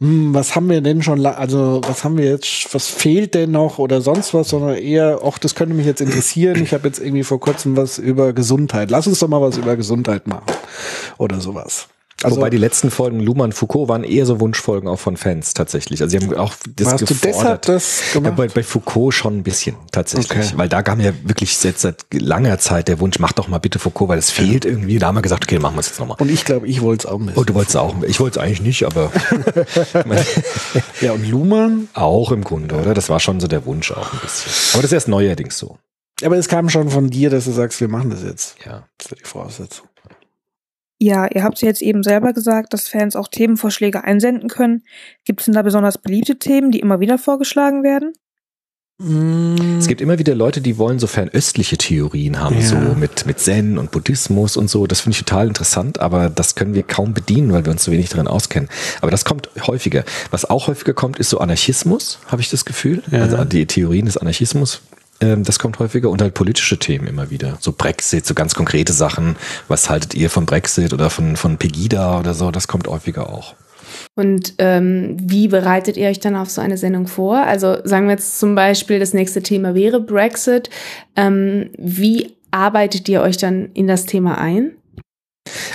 [0.00, 3.78] hm, was haben wir denn schon, also was haben wir jetzt, was fehlt denn noch
[3.78, 6.62] oder sonst was, sondern eher, ach, das könnte mich jetzt interessieren.
[6.62, 8.90] Ich habe jetzt irgendwie vor kurzem was über Gesundheit.
[8.90, 10.46] Lass uns doch mal was über Gesundheit machen
[11.18, 11.88] oder sowas.
[12.22, 16.02] Also, Wobei die letzten Folgen Luhmann Foucault waren eher so Wunschfolgen auch von Fans tatsächlich.
[16.02, 17.24] Also sie haben auch das Hast gefordert.
[17.24, 18.26] du deshalb das gemacht?
[18.26, 20.52] Ja, bei, bei, Foucault schon ein bisschen tatsächlich, okay.
[20.56, 23.78] weil da kam ja wirklich jetzt seit langer Zeit der Wunsch, mach doch mal bitte
[23.78, 24.70] Foucault, weil es fehlt ja.
[24.70, 24.98] irgendwie.
[24.98, 26.18] Da haben wir gesagt, okay, machen wir es jetzt nochmal.
[26.20, 27.40] Und ich glaube, ich wollte es auch ein bisschen.
[27.40, 27.94] Oh, du wolltest auch.
[28.02, 29.10] Ich wollte es eigentlich nicht, aber
[31.00, 32.92] ja und Luhmann auch im Grunde, oder?
[32.92, 34.52] Das war schon so der Wunsch auch ein bisschen.
[34.74, 35.78] Aber das ist erst neuerdings so.
[36.22, 38.56] Aber es kam schon von dir, dass du sagst, wir machen das jetzt.
[38.64, 39.86] Ja, das ist die Voraussetzung.
[41.02, 44.82] Ja, ihr habt jetzt eben selber gesagt, dass Fans auch Themenvorschläge einsenden können.
[45.24, 48.12] Gibt es denn da besonders beliebte Themen, die immer wieder vorgeschlagen werden?
[49.78, 52.66] Es gibt immer wieder Leute, die wollen so fernöstliche Theorien haben, ja.
[52.66, 54.86] so mit, mit Zen und Buddhismus und so.
[54.86, 57.92] Das finde ich total interessant, aber das können wir kaum bedienen, weil wir uns so
[57.92, 58.68] wenig darin auskennen.
[59.00, 60.04] Aber das kommt häufiger.
[60.30, 63.02] Was auch häufiger kommt, ist so Anarchismus, habe ich das Gefühl.
[63.10, 63.22] Ja.
[63.22, 64.82] Also die Theorien des Anarchismus
[65.20, 67.58] das kommt häufiger und halt politische Themen immer wieder.
[67.60, 69.36] So Brexit, so ganz konkrete Sachen.
[69.68, 72.50] Was haltet ihr von Brexit oder von, von Pegida oder so?
[72.50, 73.54] Das kommt häufiger auch.
[74.14, 77.38] Und ähm, wie bereitet ihr euch dann auf so eine Sendung vor?
[77.38, 80.70] Also sagen wir jetzt zum Beispiel, das nächste Thema wäre Brexit.
[81.16, 84.72] Ähm, wie arbeitet ihr euch dann in das Thema ein?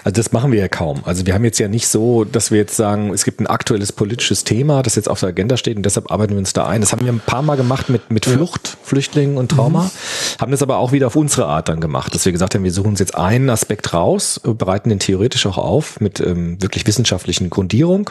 [0.04, 1.02] Also das machen wir ja kaum.
[1.06, 3.92] Also wir haben jetzt ja nicht so, dass wir jetzt sagen, es gibt ein aktuelles
[3.92, 6.82] politisches Thema, das jetzt auf der Agenda steht und deshalb arbeiten wir uns da ein.
[6.82, 10.42] Das haben wir ein paar Mal gemacht mit, mit Flucht, Flüchtlingen und Trauma, mhm.
[10.42, 12.72] haben das aber auch wieder auf unsere Art dann gemacht, dass wir gesagt haben, wir
[12.72, 17.50] suchen uns jetzt einen Aspekt raus, bereiten den theoretisch auch auf mit ähm, wirklich wissenschaftlichen
[17.50, 18.10] Grundierung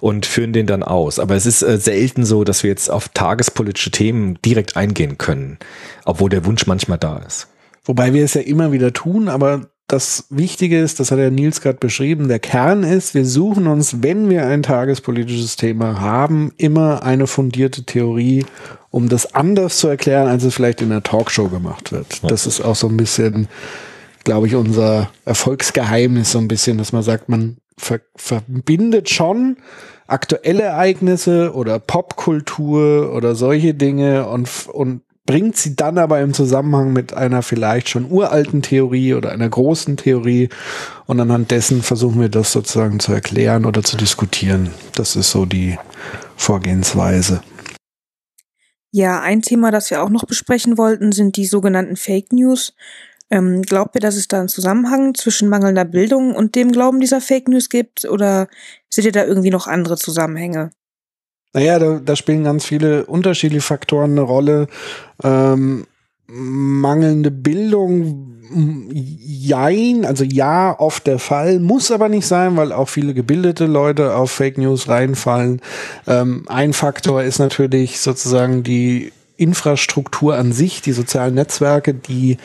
[0.00, 1.18] und führen den dann aus.
[1.18, 5.58] Aber es ist äh, selten so, dass wir jetzt auf tagespolitische Themen direkt eingehen können,
[6.04, 7.48] obwohl der Wunsch manchmal da ist.
[7.84, 11.60] Wobei wir es ja immer wieder tun, aber das Wichtige ist, das hat der Nils
[11.60, 17.02] gerade beschrieben, der Kern ist, wir suchen uns, wenn wir ein tagespolitisches Thema haben, immer
[17.02, 18.46] eine fundierte Theorie,
[18.90, 22.22] um das anders zu erklären, als es vielleicht in der Talkshow gemacht wird.
[22.30, 23.48] Das ist auch so ein bisschen,
[24.24, 29.56] glaube ich, unser Erfolgsgeheimnis, so ein bisschen, dass man sagt, man ver verbindet schon
[30.06, 36.92] aktuelle Ereignisse oder Popkultur oder solche Dinge und, und bringt sie dann aber im Zusammenhang
[36.92, 40.48] mit einer vielleicht schon uralten Theorie oder einer großen Theorie
[41.06, 44.70] und anhand dessen versuchen wir das sozusagen zu erklären oder zu diskutieren.
[44.94, 45.78] Das ist so die
[46.36, 47.42] Vorgehensweise.
[48.90, 52.74] Ja, ein Thema, das wir auch noch besprechen wollten, sind die sogenannten Fake News.
[53.30, 57.22] Ähm, glaubt ihr, dass es da einen Zusammenhang zwischen mangelnder Bildung und dem Glauben dieser
[57.22, 58.04] Fake News gibt?
[58.04, 58.48] Oder
[58.90, 60.72] seht ihr da irgendwie noch andere Zusammenhänge?
[61.52, 64.68] Naja, da, da spielen ganz viele unterschiedliche Faktoren eine Rolle.
[65.22, 65.86] Ähm,
[66.26, 68.32] mangelnde Bildung,
[68.92, 74.14] jein, also ja, oft der Fall, muss aber nicht sein, weil auch viele gebildete Leute
[74.14, 75.60] auf Fake News reinfallen.
[76.06, 82.36] Ähm, ein Faktor ist natürlich sozusagen die Infrastruktur an sich, die sozialen Netzwerke, die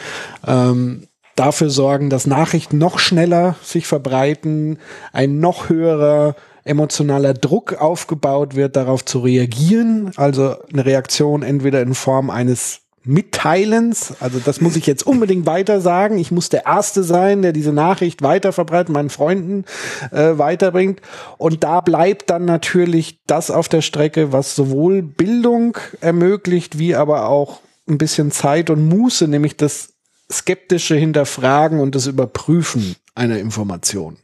[0.46, 4.80] ähm, dafür sorgen, dass Nachrichten noch schneller sich verbreiten,
[5.14, 6.36] ein noch höherer
[6.68, 10.12] emotionaler Druck aufgebaut wird, darauf zu reagieren.
[10.16, 15.80] Also eine Reaktion entweder in Form eines Mitteilens, also das muss ich jetzt unbedingt weiter
[15.80, 16.18] sagen.
[16.18, 19.64] Ich muss der Erste sein, der diese Nachricht weiter verbreitet, meinen Freunden
[20.12, 21.02] äh, weiterbringt.
[21.38, 27.30] Und da bleibt dann natürlich das auf der Strecke, was sowohl Bildung ermöglicht, wie aber
[27.30, 29.94] auch ein bisschen Zeit und Muße, nämlich das
[30.30, 34.18] skeptische Hinterfragen und das Überprüfen einer Information.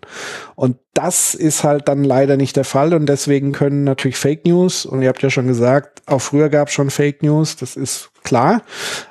[0.55, 4.85] Und das ist halt dann leider nicht der Fall und deswegen können natürlich Fake News,
[4.85, 8.11] und ihr habt ja schon gesagt, auch früher gab es schon Fake News, das ist
[8.23, 8.61] klar,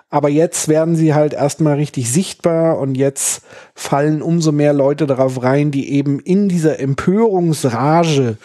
[0.08, 3.42] aber jetzt werden sie halt erstmal richtig sichtbar und jetzt
[3.74, 8.36] fallen umso mehr Leute darauf rein, die eben in dieser Empörungsrage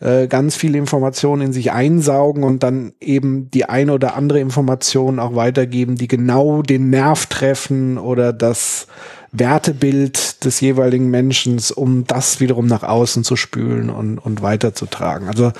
[0.00, 5.20] äh, ganz viele Informationen in sich einsaugen und dann eben die eine oder andere Information
[5.20, 8.88] auch weitergeben, die genau den Nerv treffen oder das
[9.32, 15.26] Wertebild des jeweiligen Menschen, um das wiederum nach außen zu spülen und, und weiterzutragen.
[15.28, 15.52] Also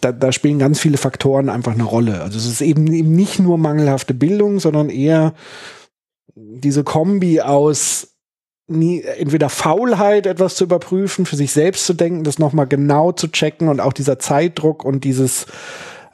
[0.00, 2.22] da, da spielen ganz viele Faktoren einfach eine Rolle.
[2.22, 5.34] Also es ist eben, eben nicht nur mangelhafte Bildung, sondern eher
[6.34, 8.08] diese Kombi aus
[8.68, 13.28] nie, entweder Faulheit, etwas zu überprüfen, für sich selbst zu denken, das nochmal genau zu
[13.28, 15.46] checken und auch dieser Zeitdruck und dieses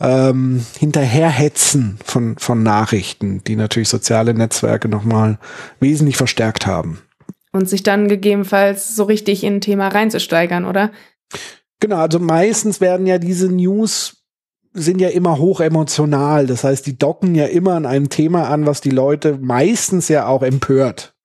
[0.00, 5.38] ähm, Hinterherhetzen von, von Nachrichten, die natürlich soziale Netzwerke nochmal
[5.80, 7.02] wesentlich verstärkt haben.
[7.52, 10.90] Und sich dann gegebenenfalls so richtig in ein Thema reinzusteigern, oder?
[11.80, 14.16] Genau, also meistens werden ja diese News
[14.76, 16.46] sind ja immer hoch emotional.
[16.46, 20.26] Das heißt, die docken ja immer an einem Thema an, was die Leute meistens ja
[20.26, 21.15] auch empört.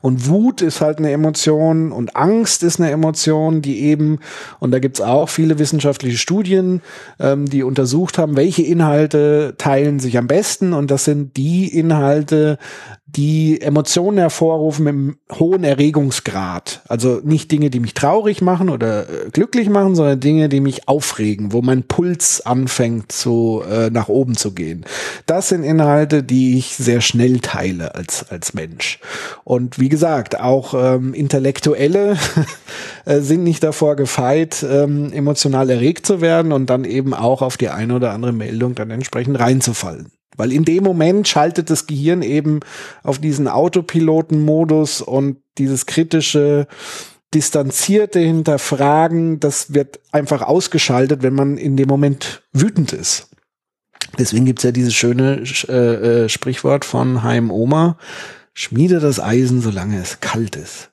[0.00, 4.18] Und Wut ist halt eine Emotion und Angst ist eine Emotion, die eben,
[4.58, 6.82] und da gibt's auch viele wissenschaftliche Studien,
[7.18, 10.72] ähm, die untersucht haben, welche Inhalte teilen sich am besten.
[10.72, 12.58] Und das sind die Inhalte,
[13.16, 16.82] die Emotionen hervorrufen mit einem hohen Erregungsgrad.
[16.88, 20.88] Also nicht Dinge, die mich traurig machen oder äh, glücklich machen, sondern Dinge, die mich
[20.88, 24.84] aufregen, wo mein Puls anfängt zu äh, nach oben zu gehen.
[25.26, 28.98] Das sind Inhalte, die ich sehr schnell teile als als Mensch.
[29.44, 32.16] Und wie gesagt, auch ähm, Intellektuelle
[33.04, 37.58] äh, sind nicht davor gefeit, ähm, emotional erregt zu werden und dann eben auch auf
[37.58, 40.10] die eine oder andere Meldung dann entsprechend reinzufallen.
[40.36, 42.60] Weil in dem Moment schaltet das Gehirn eben
[43.02, 46.66] auf diesen Autopiloten-Modus und dieses kritische,
[47.34, 53.28] distanzierte Hinterfragen, das wird einfach ausgeschaltet, wenn man in dem Moment wütend ist.
[54.18, 57.96] Deswegen gibt's ja dieses schöne äh, äh, Sprichwort von Heim Oma,
[58.52, 60.90] schmiede das Eisen, solange es kalt ist.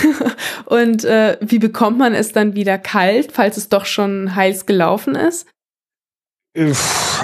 [0.66, 5.14] und äh, wie bekommt man es dann wieder kalt, falls es doch schon heiß gelaufen
[5.14, 5.46] ist?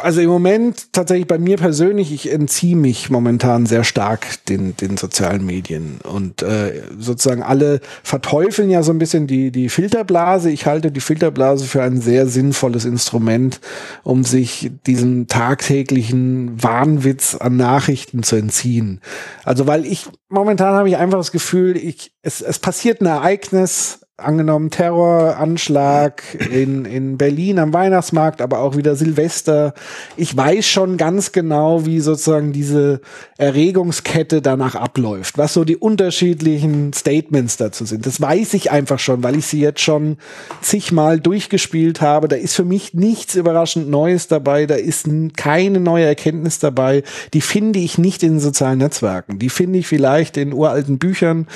[0.03, 4.97] Also im Moment tatsächlich bei mir persönlich, ich entziehe mich momentan sehr stark den, den
[4.97, 5.99] sozialen Medien.
[6.05, 10.51] Und äh, sozusagen alle verteufeln ja so ein bisschen die, die Filterblase.
[10.51, 13.61] Ich halte die Filterblase für ein sehr sinnvolles Instrument,
[14.05, 19.01] um sich diesem tagtäglichen Wahnwitz an Nachrichten zu entziehen.
[19.45, 24.06] Also weil ich momentan habe ich einfach das Gefühl, ich, es, es passiert ein Ereignis,
[24.19, 29.75] angenommen Terroranschlag in, in Berlin am Weihnachtsmarkt, aber auch wieder Silvester.
[30.17, 33.03] Ich weiß schon ganz genau, wie sozusagen diese
[33.37, 38.07] Erregungskette danach abläuft, was so die unterschiedlichen Statements dazu sind.
[38.07, 40.17] Das weiß ich einfach schon, weil ich sie jetzt schon
[40.63, 42.27] zigmal durchgespielt habe.
[42.29, 44.65] Da ist für mich nichts überraschend Neues dabei.
[44.65, 47.03] Da ist keine neue Erkenntnis dabei.
[47.35, 49.39] Die finde ich nicht in sozialen Netzwerken.
[49.39, 51.49] Die finde ich vielleicht in uralten Büchern.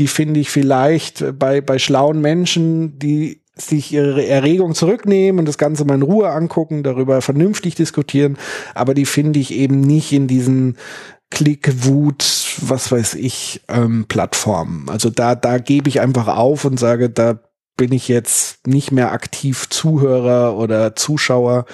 [0.00, 5.46] Die finde ich vielleicht bei, bei schlauen schlauen Menschen, die sich ihre Erregung zurücknehmen und
[5.46, 8.38] das Ganze mal in Ruhe angucken, darüber vernünftig diskutieren,
[8.74, 10.76] aber die finde ich eben nicht in diesen
[11.30, 12.24] Klick, Wut,
[12.60, 14.88] was weiß ich, ähm, Plattformen.
[14.88, 17.40] Also da, da gebe ich einfach auf und sage, da
[17.76, 21.66] bin ich jetzt nicht mehr aktiv Zuhörer oder Zuschauer.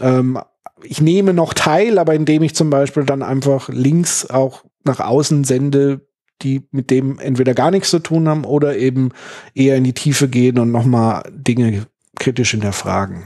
[0.00, 0.40] Ähm,
[0.82, 5.44] ich nehme noch teil, aber indem ich zum Beispiel dann einfach Links auch nach außen
[5.44, 6.07] sende,
[6.42, 9.10] die mit dem entweder gar nichts zu tun haben oder eben
[9.54, 11.86] eher in die Tiefe gehen und nochmal Dinge
[12.18, 13.24] kritisch hinterfragen.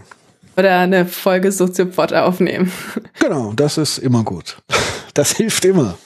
[0.56, 2.70] Oder eine Folge Soziopod aufnehmen.
[3.20, 4.58] Genau, das ist immer gut.
[5.14, 5.96] Das hilft immer.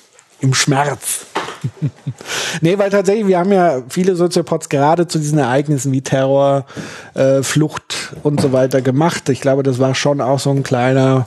[0.40, 1.26] Im Schmerz.
[2.60, 6.66] nee, weil tatsächlich, wir haben ja viele Soziopods gerade zu diesen Ereignissen wie Terror,
[7.14, 9.30] äh, Flucht und so weiter gemacht.
[9.30, 11.26] Ich glaube, das war schon auch so ein kleiner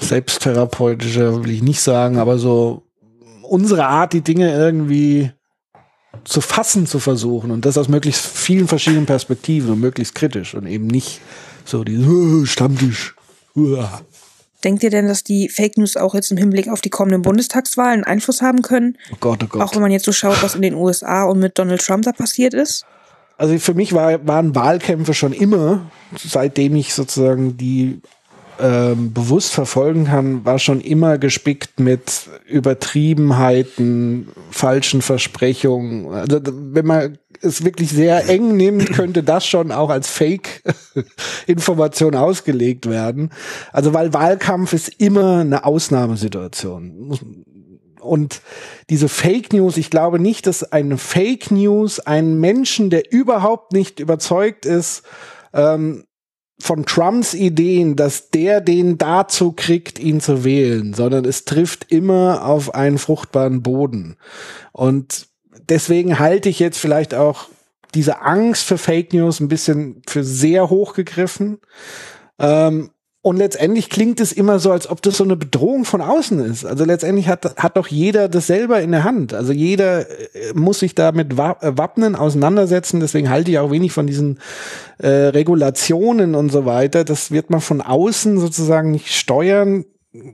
[0.00, 2.83] selbsttherapeutischer, will ich nicht sagen, aber so
[3.48, 5.32] unsere Art, die Dinge irgendwie
[6.24, 10.66] zu fassen zu versuchen und das aus möglichst vielen verschiedenen Perspektiven und möglichst kritisch und
[10.66, 11.20] eben nicht
[11.64, 13.14] so die Stammtisch.
[13.54, 14.02] Uah.
[14.62, 18.04] Denkt ihr denn, dass die Fake News auch jetzt im Hinblick auf die kommenden Bundestagswahlen
[18.04, 18.96] Einfluss haben können?
[19.12, 19.62] Oh Gott, oh Gott.
[19.62, 22.12] Auch wenn man jetzt so schaut, was in den USA und mit Donald Trump da
[22.12, 22.86] passiert ist?
[23.36, 28.00] Also für mich war, waren Wahlkämpfe schon immer, seitdem ich sozusagen die
[28.60, 36.12] ähm, bewusst verfolgen kann, war schon immer gespickt mit Übertriebenheiten, falschen Versprechungen.
[36.12, 42.88] Also wenn man es wirklich sehr eng nimmt, könnte das schon auch als Fake-Information ausgelegt
[42.88, 43.30] werden.
[43.72, 47.18] Also weil Wahlkampf ist immer eine Ausnahmesituation.
[48.00, 48.42] Und
[48.90, 53.98] diese Fake News, ich glaube nicht, dass eine Fake News einen Menschen, der überhaupt nicht
[53.98, 55.02] überzeugt ist,
[55.54, 56.04] ähm,
[56.60, 62.44] von Trumps Ideen, dass der den dazu kriegt, ihn zu wählen, sondern es trifft immer
[62.44, 64.16] auf einen fruchtbaren Boden.
[64.72, 65.26] Und
[65.68, 67.48] deswegen halte ich jetzt vielleicht auch
[67.94, 71.58] diese Angst für Fake News ein bisschen für sehr hoch gegriffen.
[72.38, 72.90] Ähm,
[73.24, 76.66] und letztendlich klingt es immer so, als ob das so eine Bedrohung von außen ist.
[76.66, 79.32] Also letztendlich hat, hat doch jeder das selber in der Hand.
[79.32, 83.00] Also jeder äh, muss sich da mit äh, Wappnen auseinandersetzen.
[83.00, 84.40] Deswegen halte ich auch wenig von diesen
[84.98, 87.02] äh, Regulationen und so weiter.
[87.02, 89.86] Das wird man von außen sozusagen nicht steuern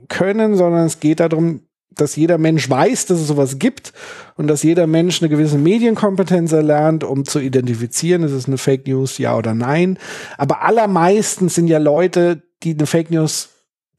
[0.09, 1.61] können, sondern es geht darum,
[1.95, 3.93] dass jeder Mensch weiß, dass es sowas gibt
[4.37, 8.87] und dass jeder Mensch eine gewisse Medienkompetenz erlernt, um zu identifizieren, ist es eine Fake
[8.87, 9.97] News, ja oder nein.
[10.37, 13.49] Aber allermeistens sind ja Leute, die eine Fake News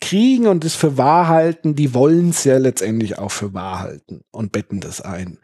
[0.02, 4.22] kriegen und es für wahr halten, die wollen es ja letztendlich auch für wahr halten
[4.33, 5.38] und betten das ein.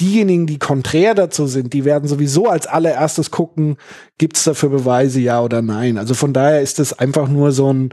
[0.00, 3.76] Diejenigen, die konträr dazu sind, die werden sowieso als allererstes gucken,
[4.16, 5.98] gibt es dafür Beweise, ja oder nein.
[5.98, 7.90] Also von daher ist es einfach nur so ein,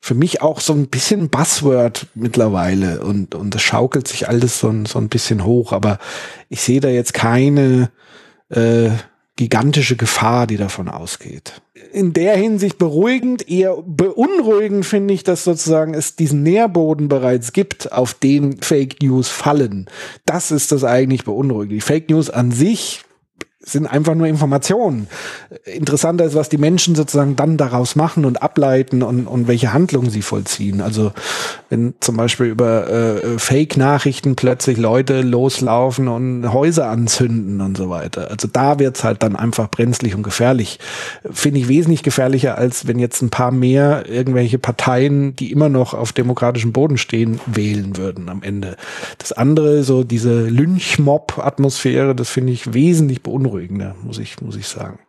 [0.00, 4.68] für mich auch so ein bisschen Buzzword mittlerweile und, und das schaukelt sich alles so
[4.68, 5.98] ein, so ein bisschen hoch, aber
[6.48, 7.90] ich sehe da jetzt keine
[8.48, 8.90] äh,
[9.36, 11.62] gigantische Gefahr, die davon ausgeht.
[11.92, 17.92] In der Hinsicht beruhigend, eher beunruhigend finde ich, dass sozusagen es diesen Nährboden bereits gibt,
[17.92, 19.88] auf den Fake News fallen.
[20.26, 21.72] Das ist das eigentlich beunruhigend.
[21.72, 23.02] Die Fake News an sich
[23.62, 25.06] sind einfach nur Informationen.
[25.66, 30.08] Interessanter ist, was die Menschen sozusagen dann daraus machen und ableiten und, und welche Handlungen
[30.08, 30.80] sie vollziehen.
[30.80, 31.12] Also
[31.68, 38.30] wenn zum Beispiel über äh, Fake-Nachrichten plötzlich Leute loslaufen und Häuser anzünden und so weiter.
[38.30, 40.78] Also da wird's halt dann einfach brenzlig und gefährlich.
[41.30, 45.92] Finde ich wesentlich gefährlicher, als wenn jetzt ein paar mehr irgendwelche Parteien, die immer noch
[45.92, 48.76] auf demokratischem Boden stehen, wählen würden am Ende.
[49.18, 54.66] Das andere, so diese Lynchmob-Atmosphäre, das finde ich wesentlich beunruhigend beunruhigender, muss ich, muss ich
[54.66, 55.00] sagen.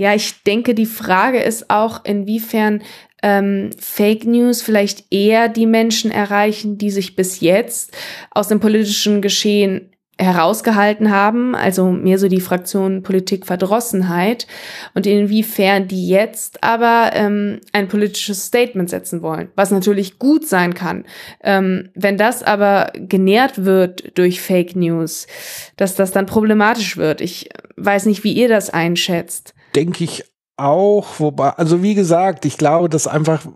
[0.00, 2.82] Ja, ich denke, die Frage ist auch, inwiefern
[3.22, 7.96] ähm, Fake News vielleicht eher die Menschen erreichen, die sich bis jetzt
[8.30, 14.46] aus dem politischen Geschehen herausgehalten haben, also mehr so die Fraktion Politik Verdrossenheit
[14.94, 20.74] und inwiefern die jetzt aber ähm, ein politisches Statement setzen wollen, was natürlich gut sein
[20.74, 21.04] kann.
[21.42, 25.28] Ähm, wenn das aber genährt wird durch Fake News,
[25.76, 27.20] dass das dann problematisch wird.
[27.20, 29.54] Ich weiß nicht, wie ihr das einschätzt.
[29.76, 30.24] Denke ich
[30.56, 33.46] auch, wobei, also wie gesagt, ich glaube, dass einfach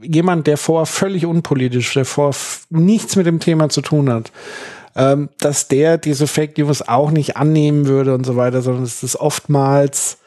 [0.00, 2.32] jemand, der vor völlig unpolitisch, der vor
[2.70, 4.30] nichts mit dem Thema zu tun hat,
[4.96, 9.02] ähm, dass der diese Fake News auch nicht annehmen würde und so weiter, sondern es
[9.02, 10.18] ist oftmals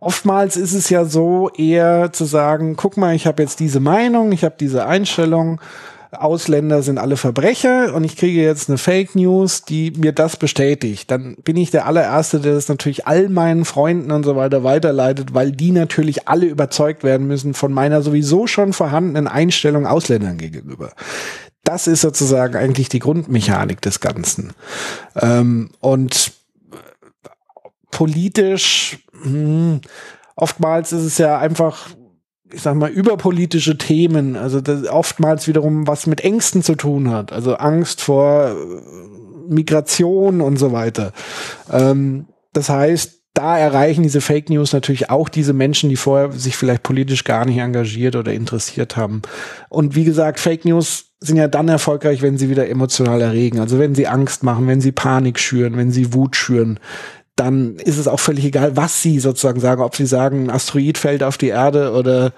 [0.00, 4.32] oftmals ist es ja so eher zu sagen, guck mal, ich habe jetzt diese Meinung,
[4.32, 5.60] ich habe diese Einstellung,
[6.12, 11.08] Ausländer sind alle Verbrecher und ich kriege jetzt eine Fake News, die mir das bestätigt.
[11.08, 15.34] Dann bin ich der allererste, der das natürlich all meinen Freunden und so weiter weiterleitet,
[15.34, 20.90] weil die natürlich alle überzeugt werden müssen von meiner sowieso schon vorhandenen Einstellung Ausländern gegenüber
[21.64, 24.52] das ist sozusagen eigentlich die Grundmechanik des Ganzen.
[25.20, 26.32] Ähm, und
[27.90, 29.80] politisch, mh, hm,
[30.36, 31.90] oftmals ist es ja einfach,
[32.52, 37.32] ich sag mal, überpolitische Themen, also das oftmals wiederum was mit Ängsten zu tun hat,
[37.32, 41.12] also Angst vor äh, Migration und so weiter.
[41.70, 46.56] Ähm, das heißt, da erreichen diese Fake News natürlich auch diese Menschen, die vorher sich
[46.56, 49.22] vielleicht politisch gar nicht engagiert oder interessiert haben.
[49.68, 53.60] Und wie gesagt, Fake News sind ja dann erfolgreich, wenn sie wieder emotional erregen.
[53.60, 56.80] Also wenn sie Angst machen, wenn sie Panik schüren, wenn sie Wut schüren,
[57.36, 59.82] dann ist es auch völlig egal, was sie sozusagen sagen.
[59.82, 62.32] Ob sie sagen, ein Asteroid fällt auf die Erde oder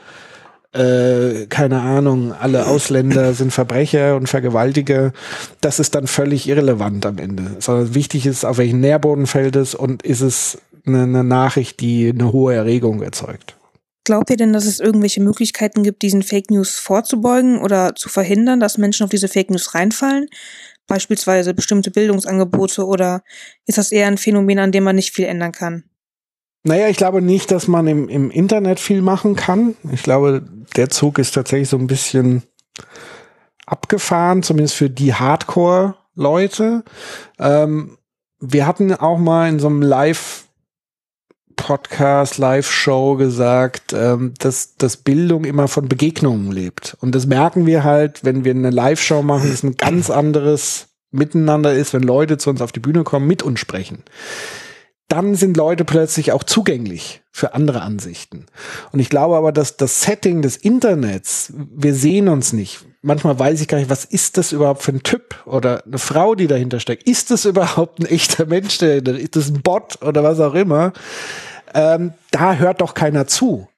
[0.72, 5.12] äh, keine Ahnung, alle Ausländer sind Verbrecher und Vergewaltiger.
[5.61, 7.57] Das ist dann völlig irrelevant am Ende.
[7.59, 12.09] Sondern wichtig ist, auf welchen Nährboden fällt es und ist es eine, eine Nachricht, die
[12.09, 13.57] eine hohe Erregung erzeugt.
[14.05, 18.59] Glaubt ihr denn, dass es irgendwelche Möglichkeiten gibt, diesen Fake News vorzubeugen oder zu verhindern,
[18.59, 20.27] dass Menschen auf diese Fake News reinfallen?
[20.88, 23.23] Beispielsweise bestimmte Bildungsangebote oder
[23.66, 25.85] ist das eher ein Phänomen, an dem man nicht viel ändern kann?
[26.64, 29.77] Naja, ich glaube nicht, dass man im, im Internet viel machen kann.
[29.92, 30.45] Ich glaube,
[30.77, 32.42] der Zug ist tatsächlich so ein bisschen
[33.66, 36.85] abgefahren, zumindest für die Hardcore-Leute.
[37.38, 37.99] Ähm,
[38.40, 40.49] wir hatten auch mal in so einem Live-
[41.62, 46.96] Podcast, Live-Show gesagt, ähm, dass, dass Bildung immer von Begegnungen lebt.
[47.01, 51.72] Und das merken wir halt, wenn wir eine Live-Show machen, dass ein ganz anderes Miteinander
[51.72, 54.03] ist, wenn Leute zu uns auf die Bühne kommen, mit uns sprechen
[55.12, 58.46] dann sind Leute plötzlich auch zugänglich für andere Ansichten.
[58.92, 62.87] Und ich glaube aber, dass das Setting des Internets, wir sehen uns nicht.
[63.03, 66.35] Manchmal weiß ich gar nicht, was ist das überhaupt für ein Typ oder eine Frau,
[66.35, 67.07] die dahinter steckt.
[67.07, 68.81] Ist das überhaupt ein echter Mensch?
[68.81, 70.94] Ist das ein Bot oder was auch immer?
[71.74, 73.68] Ähm, da hört doch keiner zu.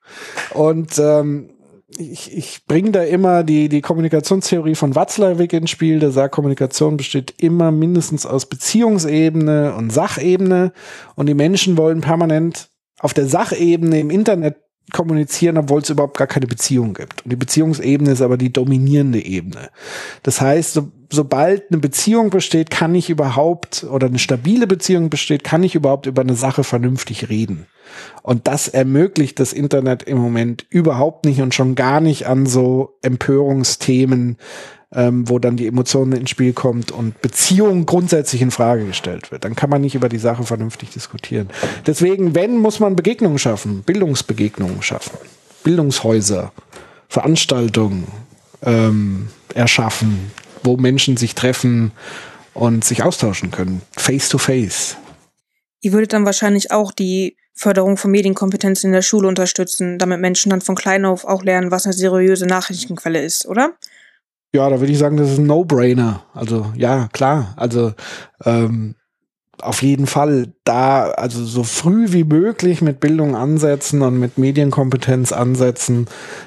[0.53, 1.51] Und ähm,
[1.99, 6.01] ich, ich bringe da immer die, die Kommunikationstheorie von Watzlawick ins Spiel.
[6.01, 10.73] Der sagt, Kommunikation besteht immer mindestens aus Beziehungsebene und Sachebene.
[11.15, 14.57] Und die Menschen wollen permanent auf der Sachebene im Internet
[14.93, 17.25] kommunizieren, obwohl es überhaupt gar keine Beziehung gibt.
[17.25, 19.71] Und die Beziehungsebene ist aber die dominierende Ebene.
[20.23, 25.43] Das heißt, so, sobald eine Beziehung besteht, kann ich überhaupt, oder eine stabile Beziehung besteht,
[25.43, 27.67] kann ich überhaupt über eine Sache vernünftig reden.
[28.23, 32.97] Und das ermöglicht das Internet im Moment überhaupt nicht und schon gar nicht an so
[33.03, 34.39] Empörungsthemen,
[34.95, 39.45] ähm, wo dann die Emotionen ins Spiel kommt und Beziehung grundsätzlich in Frage gestellt wird.
[39.45, 41.49] Dann kann man nicht über die Sache vernünftig diskutieren.
[41.87, 45.19] Deswegen, wenn, muss man Begegnungen schaffen, Bildungsbegegnungen schaffen,
[45.65, 46.53] Bildungshäuser,
[47.09, 48.07] Veranstaltungen
[48.63, 51.93] ähm, erschaffen, wo Menschen sich treffen
[52.55, 54.97] und sich austauschen können, face to face.
[55.81, 60.51] Ihr würdet dann wahrscheinlich auch die Förderung von Medienkompetenz in der Schule unterstützen, damit Menschen
[60.51, 63.75] dann von klein auf auch lernen, was eine seriöse Nachrichtenquelle ist, oder?
[64.55, 66.23] Ja, da würde ich sagen, das ist ein No-Brainer.
[66.33, 67.55] Also ja, klar.
[67.57, 67.93] Also
[68.45, 68.95] ähm,
[69.61, 75.33] auf jeden Fall da, also so früh wie möglich mit Bildung ansetzen und mit Medienkompetenz
[75.33, 76.07] ansetzen.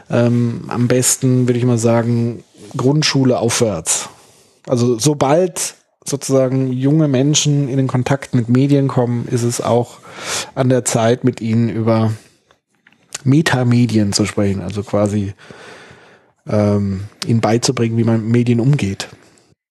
[0.10, 2.46] Ähm, am besten würde ich mal sagen,
[2.78, 4.08] Grundschule aufwärts.
[4.68, 9.98] Also sobald sozusagen junge Menschen in den Kontakt mit Medien kommen, ist es auch
[10.56, 12.14] an der Zeit, mit ihnen über
[13.26, 14.62] Metamedien zu sprechen.
[14.62, 15.34] Also quasi
[16.50, 19.08] ähm, ihnen beizubringen, wie man mit Medien umgeht.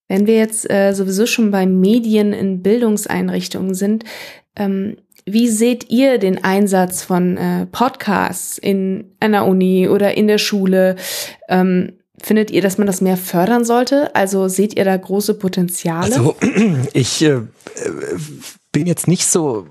[0.08, 4.04] Wenn wir jetzt äh, sowieso schon bei Medien in Bildungseinrichtungen sind,
[4.54, 10.38] ähm, wie seht ihr den Einsatz von äh, Podcasts in einer Uni oder in der
[10.38, 10.94] Schule?
[11.48, 14.14] Ähm, findet ihr, dass man das mehr fördern sollte?
[14.14, 16.14] Also seht ihr da große Potenziale?
[16.14, 16.36] Also
[16.92, 17.40] ich äh,
[18.70, 19.66] bin jetzt nicht so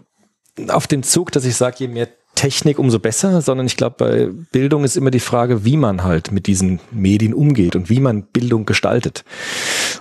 [0.68, 4.30] auf dem Zug, dass ich sage, je mehr Technik, umso besser, sondern ich glaube, bei
[4.52, 8.24] Bildung ist immer die Frage, wie man halt mit diesen Medien umgeht und wie man
[8.24, 9.24] Bildung gestaltet.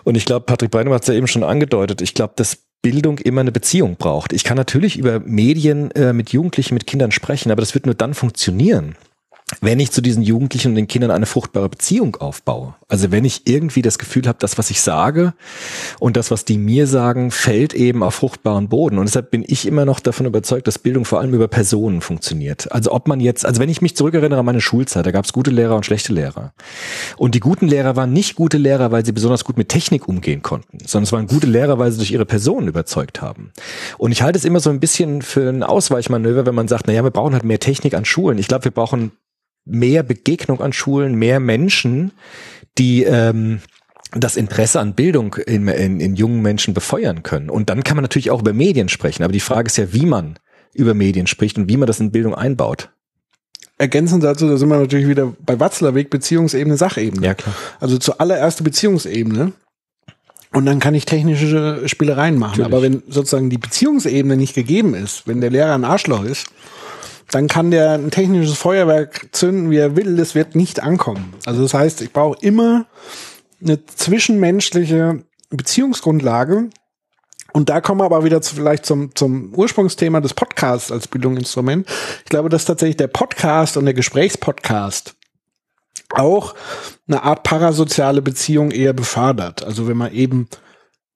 [0.05, 3.19] Und ich glaube, Patrick Breinemann hat es ja eben schon angedeutet, ich glaube, dass Bildung
[3.19, 4.35] immer eine Beziehung braucht.
[4.35, 7.95] Ich kann natürlich über Medien äh, mit Jugendlichen, mit Kindern sprechen, aber das wird nur
[7.95, 8.97] dann funktionieren,
[9.63, 12.75] wenn ich zu diesen Jugendlichen und den Kindern eine fruchtbare Beziehung aufbaue.
[12.95, 15.35] Also wenn ich irgendwie das Gefühl habe, das, was ich sage
[15.99, 18.99] und das, was die mir sagen, fällt eben auf fruchtbaren Boden.
[18.99, 22.71] Und deshalb bin ich immer noch davon überzeugt, dass Bildung vor allem über Personen funktioniert.
[22.71, 25.33] Also ob man jetzt, also wenn ich mich zurückerinnere an meine Schulzeit, da gab es
[25.33, 26.53] gute Lehrer und schlechte Lehrer.
[27.17, 30.43] Und die guten Lehrer waren nicht gute Lehrer, weil sie besonders gut mit Technik umgehen
[30.43, 33.51] konnten, sondern es waren gute Lehrer, weil sie durch ihre Personen überzeugt haben.
[33.99, 37.03] Und ich halte es immer so ein bisschen für ein Ausweichmanöver, wenn man sagt, naja,
[37.03, 38.39] wir brauchen halt mehr Technik an Schulen.
[38.39, 39.11] Ich glaube, wir brauchen
[39.65, 42.13] mehr Begegnung an Schulen, mehr Menschen,
[42.79, 43.61] die ähm,
[44.17, 47.51] das Interesse an Bildung in, in, in jungen Menschen befeuern können.
[47.51, 49.25] Und dann kann man natürlich auch über Medien sprechen.
[49.25, 50.39] Aber die Frage ist ja, wie man
[50.73, 52.91] über Medien spricht und wie man das in Bildung einbaut.
[53.77, 57.27] Ergänzend dazu, da sind wir natürlich wieder bei Watzlawick, Beziehungsebene, Sachebene.
[57.27, 57.55] Ja, klar.
[57.81, 59.53] Also zuallererst Beziehungsebene.
[60.53, 62.61] Und dann kann ich technische Spielereien machen.
[62.61, 62.73] Natürlich.
[62.73, 66.47] Aber wenn sozusagen die Beziehungsebene nicht gegeben ist, wenn der Lehrer ein Arschloch ist,
[67.35, 71.35] dann kann der ein technisches Feuerwerk zünden, wie er will, das wird nicht ankommen.
[71.47, 72.87] Also das heißt, ich brauche immer
[73.61, 76.71] eine zwischenmenschliche Beziehungsgrundlage,
[77.53, 81.89] Und da kommen wir aber wieder zu, vielleicht zum, zum Ursprungsthema des Podcasts als Bildungsinstrument.
[82.25, 85.15] Ich glaube, dass tatsächlich der Podcast und der Gesprächspodcast
[86.11, 86.55] auch
[87.09, 89.65] eine Art parasoziale Beziehung eher befördert.
[89.65, 90.49] Also wenn man eben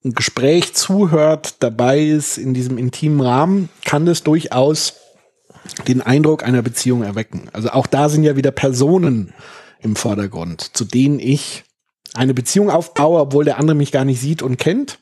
[0.04, 4.94] ein Gespräch zuhört, dabei ist in diesem intimen Rahmen, kann das durchaus
[5.86, 7.48] den Eindruck einer Beziehung erwecken.
[7.52, 9.32] Also auch da sind ja wieder Personen
[9.80, 11.64] im Vordergrund, zu denen ich
[12.14, 14.98] eine Beziehung aufbaue, obwohl der andere mich gar nicht sieht und kennt.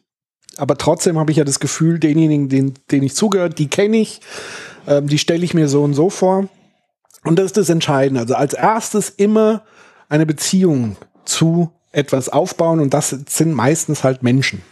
[0.56, 4.20] Aber trotzdem habe ich ja das Gefühl, denjenigen, den, den ich zugehört, die kenne ich,
[4.86, 6.48] ähm, die stelle ich mir so und so vor.
[7.24, 8.20] Und das ist das Entscheidende.
[8.20, 9.64] Also als erstes immer
[10.08, 14.62] eine Beziehung zu etwas aufbauen und das sind meistens halt Menschen.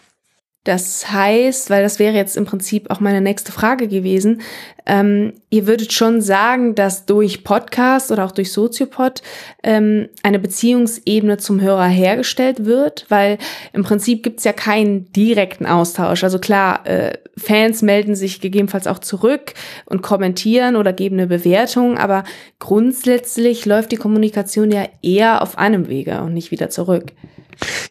[0.64, 4.40] Das heißt, weil das wäre jetzt im Prinzip auch meine nächste Frage gewesen,
[4.86, 9.22] ähm, ihr würdet schon sagen, dass durch Podcast oder auch durch Soziopod
[9.62, 13.38] ähm, eine Beziehungsebene zum Hörer hergestellt wird, weil
[13.72, 16.24] im Prinzip gibt's ja keinen direkten Austausch.
[16.24, 19.54] Also klar, äh, Fans melden sich gegebenenfalls auch zurück
[19.86, 22.24] und kommentieren oder geben eine Bewertung, aber
[22.58, 27.12] grundsätzlich läuft die Kommunikation ja eher auf einem Wege und nicht wieder zurück.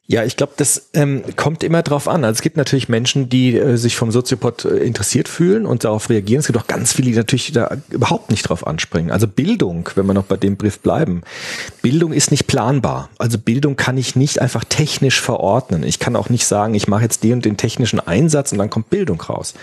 [0.05, 2.25] Ja, ich glaube, das ähm, kommt immer drauf an.
[2.25, 6.09] Also es gibt natürlich Menschen, die äh, sich vom Soziopod äh, interessiert fühlen und darauf
[6.09, 6.41] reagieren.
[6.41, 9.11] Es gibt auch ganz viele, die natürlich da überhaupt nicht drauf anspringen.
[9.11, 11.21] Also Bildung, wenn wir noch bei dem Brief bleiben.
[11.81, 13.09] Bildung ist nicht planbar.
[13.17, 15.83] Also Bildung kann ich nicht einfach technisch verordnen.
[15.83, 18.69] Ich kann auch nicht sagen, ich mache jetzt den und den technischen Einsatz und dann
[18.69, 19.53] kommt Bildung raus.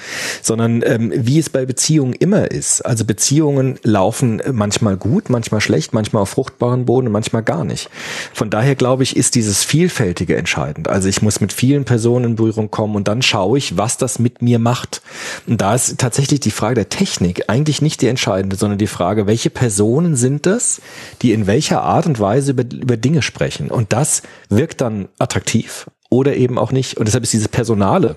[0.41, 2.81] Sondern ähm, wie es bei Beziehungen immer ist.
[2.81, 7.91] Also Beziehungen laufen manchmal gut, manchmal schlecht, manchmal auf fruchtbaren Boden und manchmal gar nicht.
[8.33, 10.89] Von daher glaube ich, ist dieses Vielfältige entscheidend.
[10.89, 14.19] Also ich muss mit vielen Personen in Berührung kommen und dann schaue ich, was das
[14.19, 15.01] mit mir macht.
[15.47, 19.27] Und da ist tatsächlich die Frage der Technik eigentlich nicht die entscheidende, sondern die Frage,
[19.27, 20.83] welche Personen sind das,
[21.23, 23.71] die in welcher Art und Weise über, über Dinge sprechen.
[23.71, 24.21] Und das
[24.51, 26.99] wirkt dann attraktiv oder eben auch nicht.
[26.99, 28.17] Und deshalb ist dieses Personale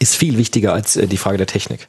[0.00, 1.88] ist viel wichtiger als äh, die Frage der Technik.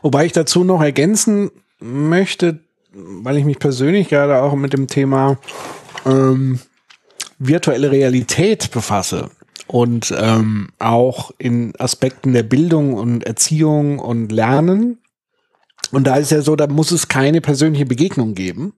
[0.00, 2.60] Wobei ich dazu noch ergänzen möchte,
[2.92, 5.38] weil ich mich persönlich gerade auch mit dem Thema
[6.06, 6.60] ähm,
[7.46, 9.30] virtuelle Realität befasse
[9.66, 14.98] und ähm, auch in Aspekten der Bildung und Erziehung und Lernen.
[15.92, 18.74] Und da ist ja so, da muss es keine persönliche Begegnung geben.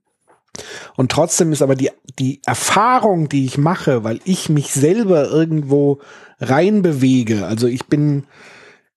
[0.95, 5.99] Und trotzdem ist aber die, die Erfahrung, die ich mache, weil ich mich selber irgendwo
[6.39, 8.25] reinbewege, also ich bin,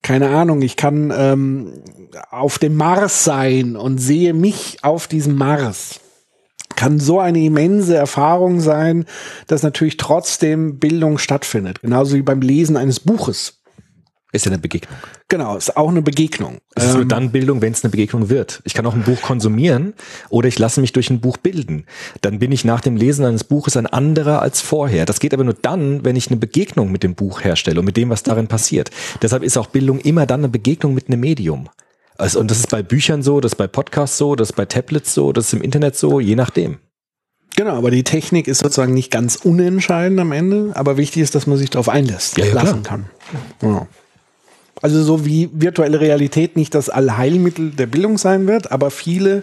[0.03, 1.83] keine Ahnung, ich kann ähm,
[2.31, 6.01] auf dem Mars sein und sehe mich auf diesem Mars
[6.79, 9.05] kann so eine immense Erfahrung sein,
[9.49, 11.83] dass natürlich trotzdem Bildung stattfindet.
[11.83, 13.55] Genauso wie beim Lesen eines Buches.
[14.31, 14.97] Ist ja eine Begegnung.
[15.26, 16.59] Genau, ist auch eine Begegnung.
[16.76, 18.62] Es ist nur ähm, dann Bildung, wenn es eine Begegnung wird.
[18.64, 19.95] Ich kann auch ein Buch konsumieren
[20.29, 21.85] oder ich lasse mich durch ein Buch bilden.
[22.20, 25.05] Dann bin ich nach dem Lesen eines Buches ein anderer als vorher.
[25.05, 27.97] Das geht aber nur dann, wenn ich eine Begegnung mit dem Buch herstelle und mit
[27.97, 28.93] dem, was darin passiert.
[29.20, 31.70] Deshalb ist auch Bildung immer dann eine Begegnung mit einem Medium.
[32.19, 34.66] Also, und das ist bei Büchern so, das ist bei Podcasts so, das ist bei
[34.66, 36.79] Tablets so, das ist im Internet so, je nachdem.
[37.57, 41.47] Genau, aber die Technik ist sozusagen nicht ganz unentscheidend am Ende, aber wichtig ist, dass
[41.47, 43.07] man sich darauf einlässt, ja, ja, lassen kann.
[43.62, 43.87] Ja.
[44.83, 49.43] Also so wie virtuelle Realität nicht das Allheilmittel der Bildung sein wird, aber viele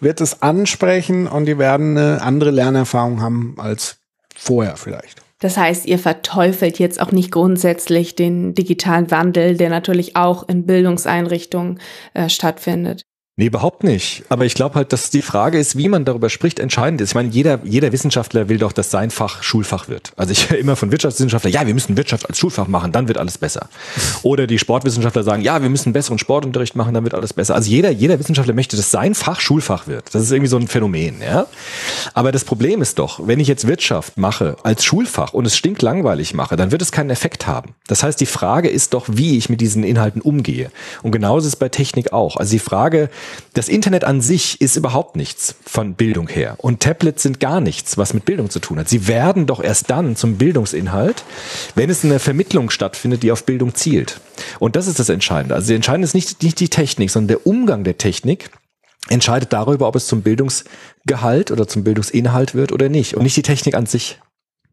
[0.00, 3.98] wird es ansprechen und die werden eine andere Lernerfahrung haben als
[4.34, 5.21] vorher vielleicht.
[5.42, 10.66] Das heißt, ihr verteufelt jetzt auch nicht grundsätzlich den digitalen Wandel, der natürlich auch in
[10.66, 11.80] Bildungseinrichtungen
[12.14, 13.02] äh, stattfindet.
[13.36, 14.24] Nee, überhaupt nicht.
[14.28, 17.10] Aber ich glaube halt, dass die Frage ist, wie man darüber spricht, entscheidend ist.
[17.10, 20.12] Ich meine, jeder, jeder Wissenschaftler will doch, dass sein Fach Schulfach wird.
[20.16, 23.16] Also ich höre immer von Wirtschaftswissenschaftlern, ja, wir müssen Wirtschaft als Schulfach machen, dann wird
[23.16, 23.70] alles besser.
[24.22, 27.54] Oder die Sportwissenschaftler sagen, ja, wir müssen besseren Sportunterricht machen, dann wird alles besser.
[27.54, 30.14] Also jeder, jeder Wissenschaftler möchte, dass sein Fach Schulfach wird.
[30.14, 31.46] Das ist irgendwie so ein Phänomen, ja.
[32.12, 36.34] Aber das Problem ist doch, wenn ich jetzt Wirtschaft mache als Schulfach und es stinklangweilig
[36.34, 37.70] mache, dann wird es keinen Effekt haben.
[37.86, 40.70] Das heißt, die Frage ist doch, wie ich mit diesen Inhalten umgehe.
[41.02, 42.36] Und genauso ist es bei Technik auch.
[42.36, 43.08] Also die Frage,
[43.54, 46.56] das Internet an sich ist überhaupt nichts von Bildung her.
[46.58, 48.88] Und Tablets sind gar nichts, was mit Bildung zu tun hat.
[48.88, 51.24] Sie werden doch erst dann zum Bildungsinhalt,
[51.74, 54.20] wenn es eine Vermittlung stattfindet, die auf Bildung zielt.
[54.58, 55.54] Und das ist das Entscheidende.
[55.54, 58.50] Also entscheidend ist nicht, nicht die Technik, sondern der Umgang der Technik
[59.08, 63.14] entscheidet darüber, ob es zum Bildungsgehalt oder zum Bildungsinhalt wird oder nicht.
[63.14, 64.18] Und nicht die Technik an sich.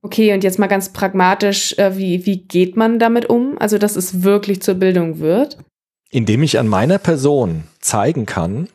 [0.02, 3.58] Okay, und jetzt mal ganz pragmatisch, äh, wie, wie geht man damit um?
[3.60, 5.58] Also, dass es wirklich zur Bildung wird?
[6.12, 8.68] Indem ich an meiner Person zeigen kann,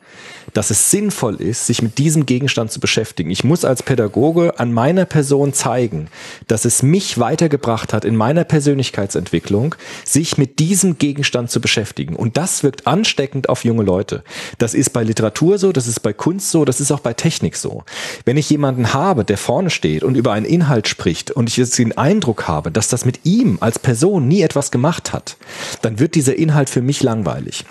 [0.55, 3.29] dass es sinnvoll ist, sich mit diesem Gegenstand zu beschäftigen.
[3.29, 6.07] Ich muss als Pädagoge an meiner Person zeigen,
[6.47, 9.75] dass es mich weitergebracht hat in meiner Persönlichkeitsentwicklung,
[10.05, 12.15] sich mit diesem Gegenstand zu beschäftigen.
[12.15, 14.23] Und das wirkt ansteckend auf junge Leute.
[14.57, 17.57] Das ist bei Literatur so, das ist bei Kunst so, das ist auch bei Technik
[17.57, 17.83] so.
[18.23, 21.77] Wenn ich jemanden habe, der vorne steht und über einen Inhalt spricht und ich jetzt
[21.77, 25.35] den Eindruck habe, dass das mit ihm als Person nie etwas gemacht hat,
[25.81, 27.65] dann wird dieser Inhalt für mich langweilig.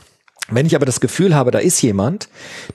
[0.51, 2.29] Wenn ich aber das Gefühl habe, da ist jemand,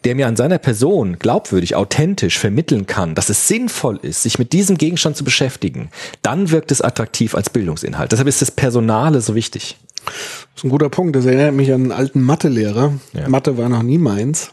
[0.04, 4.54] der mir an seiner Person glaubwürdig, authentisch vermitteln kann, dass es sinnvoll ist, sich mit
[4.54, 5.92] diesem Gegenstand zu beschäftigen,
[6.24, 8.12] dann wirkt es attraktiv als Bildungsinhalt.
[8.12, 9.78] Deshalb ist das Personale so wichtig.
[10.06, 10.16] Das
[10.58, 11.16] ist ein guter Punkt.
[11.16, 12.94] Das erinnert mich an einen alten Mathelehrer.
[13.14, 13.30] Ja.
[13.30, 14.52] Mathe war noch nie meins.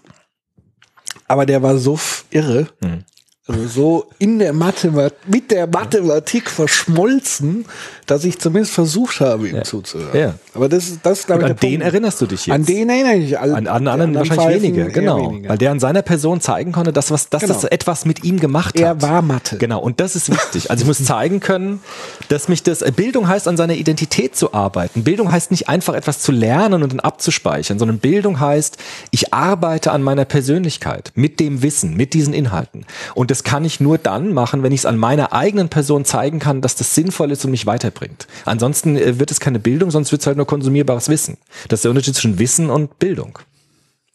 [1.27, 1.99] Aber der war so
[2.31, 2.69] irre.
[2.81, 3.05] Mhm.
[3.49, 7.65] Also so in der Mathematik, mit der Mathematik verschmolzen,
[8.07, 9.63] dass ich zumindest versucht habe, ihm ja.
[9.63, 10.19] zuzuhören.
[10.19, 10.35] Ja.
[10.53, 11.51] Aber das, das glaube ich.
[11.51, 11.85] An den Punkt.
[11.85, 12.55] erinnerst du dich jetzt?
[12.55, 13.39] An den erinnere ich mich.
[13.39, 15.31] An, an, an anderen wahrscheinlich weniger, genau.
[15.31, 15.51] Weniger.
[15.51, 17.55] Weil der an seiner Person zeigen konnte, dass, was, dass genau.
[17.55, 19.03] das etwas mit ihm gemacht er hat.
[19.03, 19.59] Er war Mathe.
[19.59, 19.81] Genau.
[19.81, 20.69] Und das ist wichtig.
[20.71, 21.81] Also ich muss zeigen können,
[22.29, 25.05] dass mich das, Bildung heißt, an seiner Identität zu arbeiten.
[25.05, 28.77] Bildung heißt nicht einfach etwas zu lernen und dann abzuspeichern, sondern Bildung heißt,
[29.13, 32.87] ich arbeite an meiner Persönlichkeit mit dem Wissen, mit diesen Inhalten.
[33.15, 36.39] Und das kann ich nur dann machen, wenn ich es an meiner eigenen Person zeigen
[36.39, 38.27] kann, dass das sinnvoll ist und mich weiterbringt.
[38.45, 41.39] Ansonsten äh, wird es keine Bildung, sonst wird es halt nur konsumierbares Wissen.
[41.69, 43.39] Das ist der Unterschied zwischen Wissen und Bildung.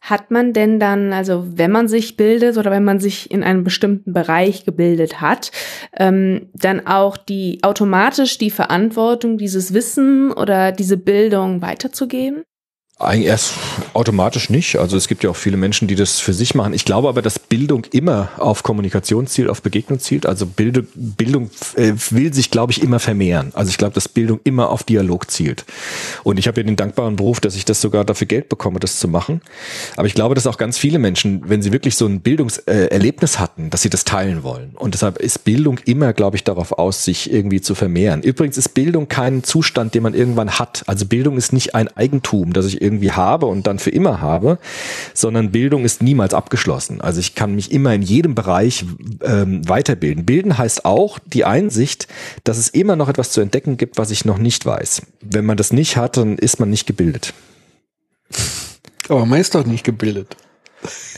[0.02, 3.64] Hat man denn dann, also wenn man sich bildet oder wenn man sich in einem
[3.64, 5.52] bestimmten Bereich gebildet hat,
[5.96, 12.44] ähm, dann auch die automatisch die Verantwortung, dieses Wissen oder diese Bildung weiterzugeben?
[13.02, 13.54] Eigentlich erst
[13.94, 14.78] automatisch nicht.
[14.78, 16.74] Also es gibt ja auch viele Menschen, die das für sich machen.
[16.74, 20.28] Ich glaube aber, dass Bildung immer auf Kommunikation zielt, auf Begegnung zielt.
[20.28, 23.52] Also Bildung, Bildung äh, will sich, glaube ich, immer vermehren.
[23.56, 25.66] Also ich glaube, dass Bildung immer auf Dialog zielt.
[26.24, 29.00] Und ich habe ja den dankbaren Beruf, dass ich das sogar dafür Geld bekomme, das
[29.00, 29.42] zu machen.
[29.98, 33.72] Aber ich glaube, dass auch ganz viele Menschen, wenn sie wirklich so ein Bildungserlebnis hatten,
[33.72, 34.72] dass sie das teilen wollen.
[34.76, 38.22] Und deshalb ist Bildung immer, glaube ich, darauf aus, sich irgendwie zu vermehren.
[38.22, 40.84] Übrigens ist Bildung kein Zustand, den man irgendwann hat.
[40.86, 44.22] Also Bildung ist nicht ein Eigentum, das ich irgendwie irgendwie habe und dann für immer
[44.22, 44.60] habe,
[45.14, 47.02] sondern Bildung ist niemals abgeschlossen.
[47.02, 48.86] Also ich kann mich immer in jedem Bereich
[49.24, 50.26] ähm, weiterbilden.
[50.26, 52.08] Bilden heißt auch die Einsicht,
[52.44, 55.04] dass es immer noch etwas zu entdecken gibt, was ich noch nicht weiß.
[55.22, 57.34] Wenn man das nicht hat, dann ist man nicht gebildet.
[59.10, 60.36] Aber man ist doch nicht gebildet.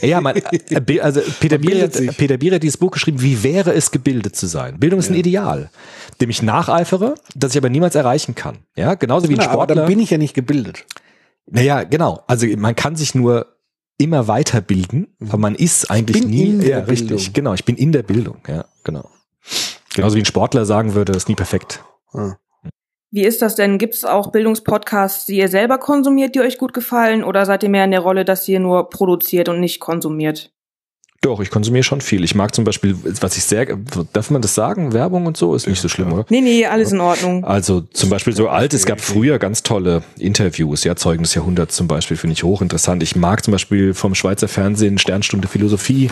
[0.02, 4.36] Ja, man, äh, also Peter Bier, Peter hat dieses Buch geschrieben, wie wäre es gebildet
[4.36, 4.78] zu sein?
[4.78, 5.14] Bildung ist ja.
[5.14, 5.70] ein Ideal,
[6.20, 8.58] dem ich nacheifere, das ich aber niemals erreichen kann.
[8.76, 9.62] Ja, genauso wie ein Sportler.
[9.62, 10.84] Aber dann bin ich ja nicht gebildet.
[11.46, 12.22] Naja, genau.
[12.26, 13.54] Also man kann sich nur
[13.98, 17.08] immer weiterbilden, aber man ist eigentlich nie in der ja, richtig.
[17.08, 17.32] Bildung.
[17.32, 19.08] Genau, ich bin in der Bildung, ja, genau.
[19.94, 21.84] Genauso wie ein Sportler sagen würde, das ist nie perfekt.
[22.12, 22.36] Ah.
[23.10, 23.78] Wie ist das denn?
[23.78, 27.22] Gibt es auch Bildungspodcasts, die ihr selber konsumiert, die euch gut gefallen?
[27.22, 30.52] Oder seid ihr mehr in der Rolle, dass ihr nur produziert und nicht konsumiert?
[31.24, 32.22] Doch, ich konsumiere schon viel.
[32.22, 33.78] Ich mag zum Beispiel, was ich sehr,
[34.12, 34.92] darf man das sagen?
[34.92, 36.26] Werbung und so ist nicht so schlimm, oder?
[36.28, 37.44] Nee, nee, alles in Ordnung.
[37.44, 41.76] Also zum Beispiel so alt, es gab früher ganz tolle Interviews, ja, Zeugen des Jahrhunderts
[41.76, 43.02] zum Beispiel, finde ich hochinteressant.
[43.02, 46.10] Ich mag zum Beispiel vom Schweizer Fernsehen Sternstunde Philosophie.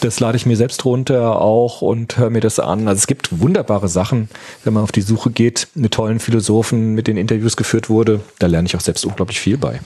[0.00, 2.88] Das lade ich mir selbst runter auch und höre mir das an.
[2.88, 4.30] Also es gibt wunderbare Sachen,
[4.64, 8.20] wenn man auf die Suche geht, mit tollen Philosophen, mit den Interviews geführt wurde.
[8.38, 9.80] Da lerne ich auch selbst unglaublich viel bei.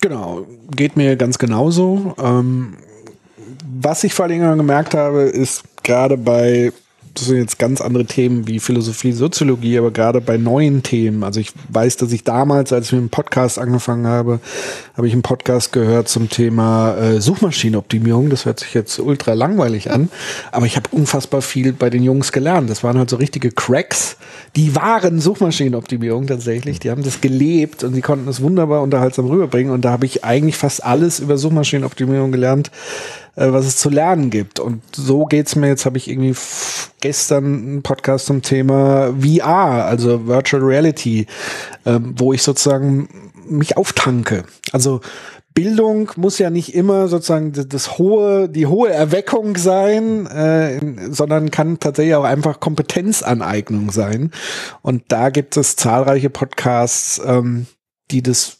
[0.00, 2.14] Genau, geht mir ganz genauso.
[2.18, 2.78] Ähm
[3.80, 6.72] was ich vor allen Dingen gemerkt habe, ist gerade bei
[7.14, 11.24] das sind jetzt ganz andere Themen wie Philosophie, Soziologie, aber gerade bei neuen Themen.
[11.24, 14.40] Also ich weiß, dass ich damals, als ich mit dem Podcast angefangen habe,
[14.96, 18.30] habe ich einen Podcast gehört zum Thema äh, Suchmaschinenoptimierung.
[18.30, 20.08] Das hört sich jetzt ultra langweilig an,
[20.52, 22.70] aber ich habe unfassbar viel bei den Jungs gelernt.
[22.70, 24.16] Das waren halt so richtige Cracks.
[24.56, 26.80] Die waren Suchmaschinenoptimierung tatsächlich.
[26.80, 29.72] Die haben das gelebt und die konnten es wunderbar unterhaltsam rüberbringen.
[29.72, 32.70] Und da habe ich eigentlich fast alles über Suchmaschinenoptimierung gelernt,
[33.36, 34.60] äh, was es zu lernen gibt.
[34.60, 35.68] Und so geht's mir.
[35.68, 36.34] Jetzt habe ich irgendwie
[37.00, 41.26] gestern einen Podcast zum Thema VR, also Virtual Reality,
[41.84, 44.44] äh, wo ich sozusagen mich auftanke.
[44.72, 45.00] Also
[45.54, 50.80] Bildung muss ja nicht immer sozusagen das, das hohe, die hohe Erweckung sein, äh,
[51.10, 54.30] sondern kann tatsächlich auch einfach Kompetenzaneignung sein.
[54.80, 57.66] Und da gibt es zahlreiche Podcasts, ähm,
[58.10, 58.58] die das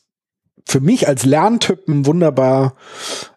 [0.66, 2.74] für mich als Lerntypen wunderbar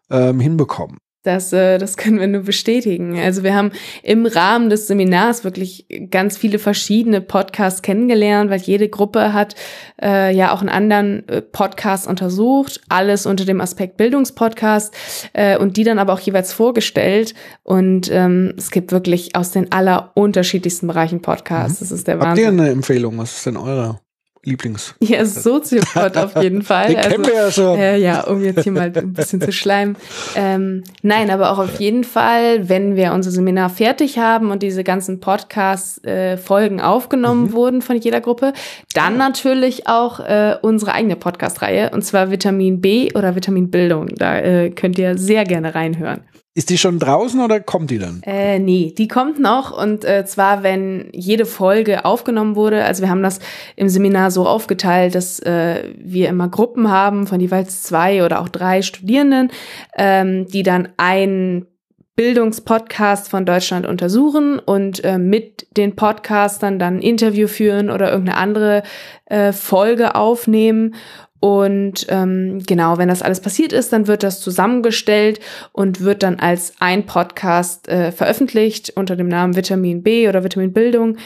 [0.10, 0.98] ähm, hinbekommen.
[1.26, 3.18] Das, äh, das können wir nur bestätigen.
[3.20, 3.72] Also wir haben
[4.04, 9.56] im Rahmen des Seminars wirklich ganz viele verschiedene Podcasts kennengelernt, weil jede Gruppe hat
[10.02, 14.94] äh, ja auch einen anderen äh, Podcast untersucht, alles unter dem Aspekt Bildungspodcast
[15.34, 17.34] äh, und die dann aber auch jeweils vorgestellt.
[17.64, 21.82] Und ähm, es gibt wirklich aus den aller unterschiedlichsten Bereichen Podcasts.
[21.82, 21.86] Mhm.
[21.86, 22.46] Das ist der Wahnsinn.
[22.46, 23.18] Habt ihr eine Empfehlung?
[23.18, 24.00] Was ist denn eurer?
[24.46, 24.96] Lieblings?
[25.00, 26.88] Ja, Soziopod auf jeden Fall.
[26.94, 27.78] Den kennen wir ja schon.
[27.78, 29.98] Äh, ja, um jetzt hier mal ein bisschen zu schleimen.
[30.36, 34.84] Ähm, nein, aber auch auf jeden Fall, wenn wir unser Seminar fertig haben und diese
[34.84, 37.54] ganzen Podcast-Folgen aufgenommen Mhm.
[37.54, 38.54] wurden von jeder Gruppe,
[38.94, 44.08] dann natürlich auch äh, unsere eigene Podcast-Reihe, und zwar Vitamin B oder Vitamin Bildung.
[44.16, 46.22] Da äh, könnt ihr sehr gerne reinhören.
[46.58, 48.22] Ist die schon draußen oder kommt die dann?
[48.24, 52.86] Äh, nee, die kommt noch und äh, zwar, wenn jede Folge aufgenommen wurde.
[52.86, 53.40] Also wir haben das
[53.76, 58.48] im Seminar so aufgeteilt, dass äh, wir immer Gruppen haben von jeweils zwei oder auch
[58.48, 59.52] drei Studierenden,
[59.98, 61.68] ähm, die dann einen
[62.16, 68.38] Bildungspodcast von Deutschland untersuchen und äh, mit den Podcastern dann ein Interview führen oder irgendeine
[68.38, 68.84] andere
[69.26, 70.96] äh, Folge aufnehmen.
[71.42, 75.40] Und ähm, genau, wenn das alles passiert ist, dann wird das zusammengestellt
[75.74, 80.74] und wird dann als ein Podcast äh, veröffentlicht unter dem Namen Vitamin B oder Vitamin
[80.74, 81.18] Bildung.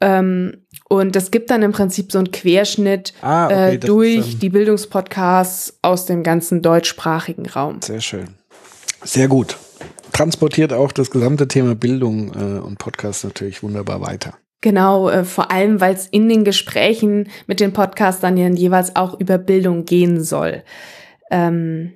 [0.00, 4.32] Ähm, und das gibt dann im Prinzip so einen Querschnitt Ah, okay, äh, durch ist,
[4.34, 7.82] ähm, die Bildungspodcasts aus dem ganzen deutschsprachigen Raum.
[7.82, 8.28] Sehr schön.
[9.02, 9.56] Sehr gut.
[10.16, 14.34] Transportiert auch das gesamte Thema Bildung äh, und Podcast natürlich wunderbar weiter.
[14.62, 19.20] Genau, äh, vor allem, weil es in den Gesprächen mit den Podcastern ja jeweils auch
[19.20, 20.62] über Bildung gehen soll.
[21.30, 21.92] Ähm,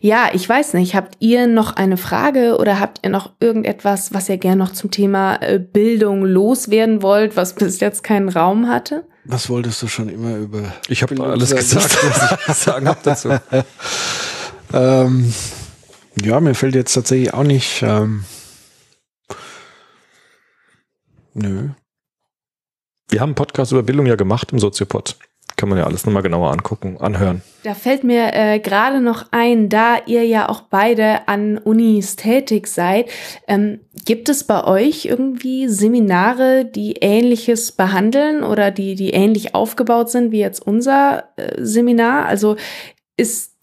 [0.00, 4.28] ja, ich weiß nicht, habt ihr noch eine Frage oder habt ihr noch irgendetwas, was
[4.28, 9.04] ihr gerne noch zum Thema äh, Bildung loswerden wollt, was bis jetzt keinen Raum hatte?
[9.26, 10.72] Was wolltest du schon immer über?
[10.88, 13.30] Ich habe alles gesagt, was ich sagen habe dazu.
[14.72, 15.32] Ähm,
[16.22, 17.82] ja, mir fällt jetzt tatsächlich auch nicht.
[17.82, 18.24] Ähm,
[21.34, 21.70] nö.
[23.08, 25.16] Wir haben einen Podcast über Bildung ja gemacht im Soziopod.
[25.56, 27.42] Kann man ja alles nochmal genauer angucken, anhören.
[27.62, 32.66] Da fällt mir äh, gerade noch ein, da ihr ja auch beide an Unis tätig
[32.66, 33.08] seid,
[33.46, 40.10] ähm, gibt es bei euch irgendwie Seminare, die ähnliches behandeln oder die, die ähnlich aufgebaut
[40.10, 42.26] sind wie jetzt unser äh, Seminar?
[42.26, 42.56] Also
[43.16, 43.53] ist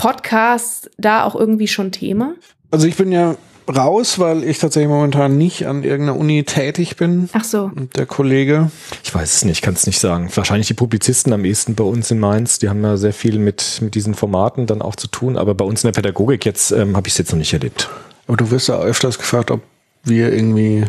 [0.00, 2.34] Podcast da auch irgendwie schon Thema?
[2.70, 3.36] Also ich bin ja
[3.68, 7.28] raus, weil ich tatsächlich momentan nicht an irgendeiner Uni tätig bin.
[7.32, 7.70] Ach so.
[7.74, 8.70] Und der Kollege.
[9.04, 10.30] Ich weiß es nicht, kann es nicht sagen.
[10.34, 13.80] Wahrscheinlich die Publizisten am ehesten bei uns in Mainz, die haben ja sehr viel mit,
[13.82, 16.96] mit diesen Formaten dann auch zu tun, aber bei uns in der Pädagogik jetzt ähm,
[16.96, 17.88] habe ich es jetzt noch nicht erlebt.
[18.26, 19.60] Aber du wirst ja öfters gefragt, ob
[20.04, 20.84] wir irgendwie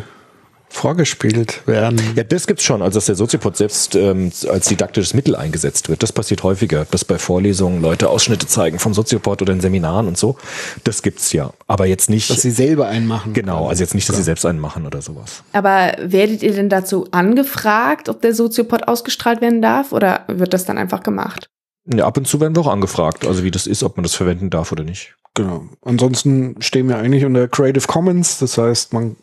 [0.72, 2.00] vorgespielt werden.
[2.16, 6.02] Ja, das gibt's schon, also dass der Soziopod selbst ähm, als didaktisches Mittel eingesetzt wird.
[6.02, 10.16] Das passiert häufiger, dass bei Vorlesungen Leute Ausschnitte zeigen vom Soziopod oder in Seminaren und
[10.16, 10.36] so.
[10.84, 12.30] Das gibt's ja, aber jetzt nicht.
[12.30, 13.34] Dass sie selber einen machen.
[13.34, 15.42] genau, also jetzt nicht, dass sie selbst einen machen oder sowas.
[15.52, 20.64] Aber werdet ihr denn dazu angefragt, ob der Soziopod ausgestrahlt werden darf oder wird das
[20.64, 21.48] dann einfach gemacht?
[21.84, 24.14] Ja, ab und zu werden wir auch angefragt, also wie das ist, ob man das
[24.14, 25.14] verwenden darf oder nicht.
[25.34, 25.64] Genau.
[25.82, 28.38] Ansonsten stehen wir eigentlich unter Creative Commons.
[28.38, 29.16] Das heißt, man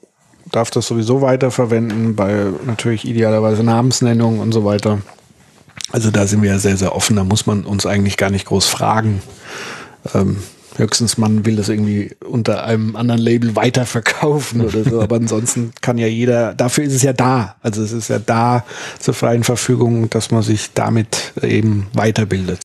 [0.52, 5.00] darf das sowieso weiterverwenden bei natürlich idealerweise Namensnennung und so weiter.
[5.91, 7.16] Also da sind wir ja sehr, sehr offen.
[7.16, 9.22] Da muss man uns eigentlich gar nicht groß fragen.
[10.14, 10.38] Ähm,
[10.78, 15.02] höchstens man will das irgendwie unter einem anderen Label weiterverkaufen oder so.
[15.02, 17.56] Aber ansonsten kann ja jeder, dafür ist es ja da.
[17.62, 18.66] Also es ist ja da
[19.00, 22.60] zur freien Verfügung, dass man sich damit eben weiterbildet.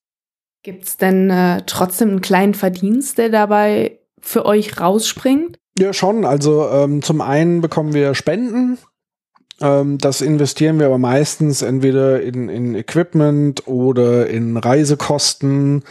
[0.62, 5.58] Gibt's denn äh, trotzdem einen kleinen Verdienst, der dabei für euch rausspringt?
[5.76, 6.24] Ja, schon.
[6.24, 8.78] Also ähm, zum einen bekommen wir Spenden.
[9.60, 15.82] Ähm, das investieren wir aber meistens entweder in, in Equipment oder in Reisekosten.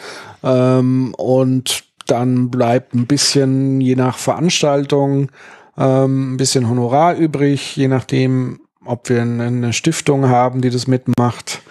[0.41, 5.31] Ähm, und dann bleibt ein bisschen, je nach Veranstaltung,
[5.77, 11.61] ähm, ein bisschen Honorar übrig, je nachdem, ob wir eine Stiftung haben, die das mitmacht.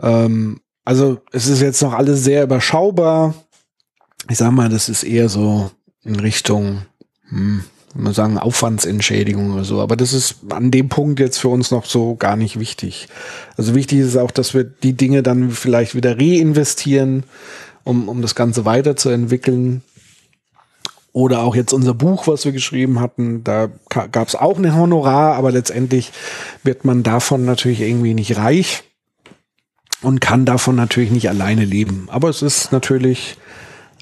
[0.00, 3.34] Ähm, also es ist jetzt noch alles sehr überschaubar.
[4.28, 5.70] Ich sag mal, das ist eher so
[6.04, 6.82] in Richtung
[7.30, 7.64] hm,
[7.94, 9.80] man sagen, Aufwandsentschädigung oder so.
[9.80, 13.08] Aber das ist an dem Punkt jetzt für uns noch so gar nicht wichtig.
[13.56, 17.24] Also wichtig ist auch, dass wir die Dinge dann vielleicht wieder reinvestieren,
[17.84, 19.82] um, um das Ganze weiterzuentwickeln.
[21.12, 25.34] Oder auch jetzt unser Buch, was wir geschrieben hatten, da gab es auch eine Honorar,
[25.34, 26.12] aber letztendlich
[26.62, 28.84] wird man davon natürlich irgendwie nicht reich
[30.02, 32.06] und kann davon natürlich nicht alleine leben.
[32.12, 33.38] Aber es ist natürlich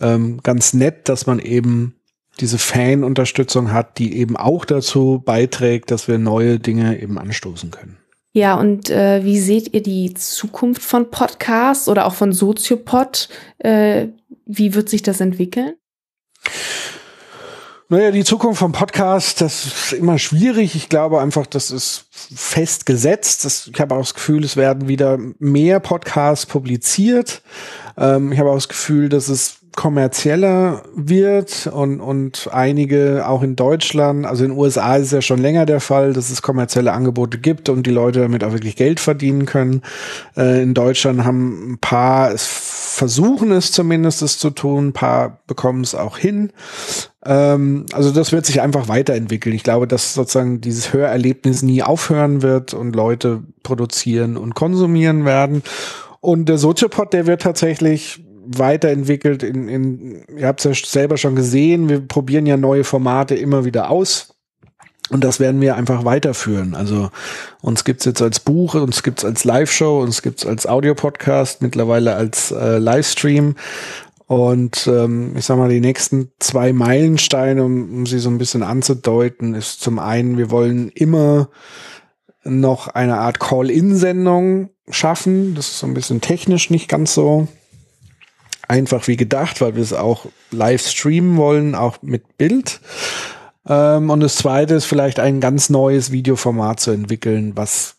[0.02, 1.94] ähm, ganz nett, dass man eben
[2.40, 7.98] diese Fan-Unterstützung hat, die eben auch dazu beiträgt, dass wir neue Dinge eben anstoßen können.
[8.32, 13.28] Ja, und äh, wie seht ihr die Zukunft von Podcasts oder auch von Soziopod?
[13.58, 14.08] Äh,
[14.46, 15.74] wie wird sich das entwickeln?
[17.90, 20.74] Naja, die Zukunft vom Podcast, das ist immer schwierig.
[20.74, 23.46] Ich glaube einfach, das ist festgesetzt.
[23.46, 27.40] Das, ich habe auch das Gefühl, es werden wieder mehr Podcasts publiziert.
[27.96, 33.54] Ähm, ich habe auch das Gefühl, dass es kommerzieller wird und, und einige auch in
[33.54, 36.92] Deutschland, also in den USA ist es ja schon länger der Fall, dass es kommerzielle
[36.92, 39.82] Angebote gibt und die Leute damit auch wirklich Geld verdienen können.
[40.36, 45.38] Äh, in Deutschland haben ein paar es versuchen es zumindest es zu tun, ein paar
[45.46, 46.50] bekommen es auch hin.
[47.24, 49.54] Ähm, also das wird sich einfach weiterentwickeln.
[49.54, 55.62] Ich glaube, dass sozusagen dieses Hörerlebnis nie aufhören wird und Leute produzieren und konsumieren werden.
[56.20, 58.24] Und der Soziopod, der wird tatsächlich
[58.56, 59.42] weiterentwickelt.
[59.42, 63.64] In, in, ihr habt es ja selber schon gesehen, wir probieren ja neue Formate immer
[63.64, 64.34] wieder aus.
[65.10, 66.74] Und das werden wir einfach weiterführen.
[66.74, 67.10] Also
[67.62, 72.50] uns gibt's jetzt als Buch, uns gibt's als Live-Show, uns gibt's als Audiopodcast, mittlerweile als
[72.50, 73.56] äh, Livestream.
[74.26, 78.62] Und ähm, ich sag mal, die nächsten zwei Meilensteine, um, um sie so ein bisschen
[78.62, 81.48] anzudeuten, ist zum einen, wir wollen immer
[82.44, 85.54] noch eine Art Call-In-Sendung schaffen.
[85.54, 87.48] Das ist so ein bisschen technisch nicht ganz so
[88.68, 92.80] einfach wie gedacht, weil wir es auch live streamen wollen, auch mit Bild.
[93.66, 97.96] Ähm, und das zweite ist vielleicht ein ganz neues Videoformat zu entwickeln, was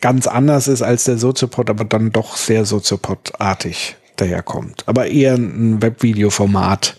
[0.00, 4.84] ganz anders ist als der Soziopod, aber dann doch sehr Soziopod-artig daherkommt.
[4.86, 6.96] Aber eher ein Webvideoformat,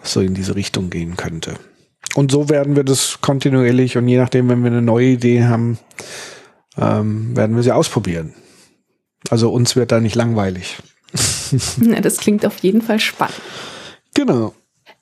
[0.00, 1.54] was so in diese Richtung gehen könnte.
[2.14, 5.78] Und so werden wir das kontinuierlich und je nachdem, wenn wir eine neue Idee haben,
[6.76, 8.34] ähm, werden wir sie ausprobieren.
[9.30, 10.78] Also uns wird da nicht langweilig.
[12.02, 13.40] das klingt auf jeden Fall spannend.
[14.14, 14.54] Genau.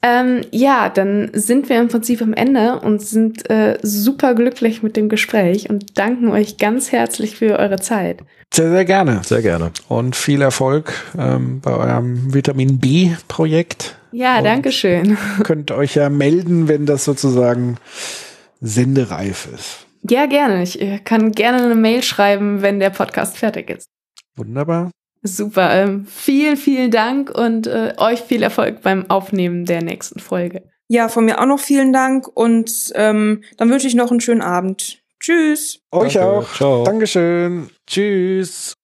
[0.03, 4.97] Ähm, ja, dann sind wir im Prinzip am Ende und sind äh, super glücklich mit
[4.97, 8.23] dem Gespräch und danken euch ganz herzlich für eure Zeit.
[8.53, 9.21] Sehr, sehr gerne.
[9.25, 9.73] Sehr gerne.
[9.89, 13.97] Und viel Erfolg ähm, bei eurem Vitamin B-Projekt.
[14.11, 15.19] Ja, und danke schön.
[15.45, 17.77] Könnt euch ja melden, wenn das sozusagen
[18.61, 19.87] sendereif ist.
[20.09, 20.63] Ja, gerne.
[20.63, 23.87] Ich äh, kann gerne eine Mail schreiben, wenn der Podcast fertig ist.
[24.35, 24.91] Wunderbar.
[25.23, 25.71] Super.
[25.75, 30.63] Ähm, vielen, vielen Dank und äh, euch viel Erfolg beim Aufnehmen der nächsten Folge.
[30.89, 34.43] Ja, von mir auch noch vielen Dank und ähm, dann wünsche ich noch einen schönen
[34.43, 35.03] Abend.
[35.21, 35.81] Tschüss.
[35.93, 36.29] Euch Danke.
[36.29, 36.55] auch.
[36.55, 36.85] Ciao.
[36.85, 37.69] Dankeschön.
[37.87, 38.80] Tschüss.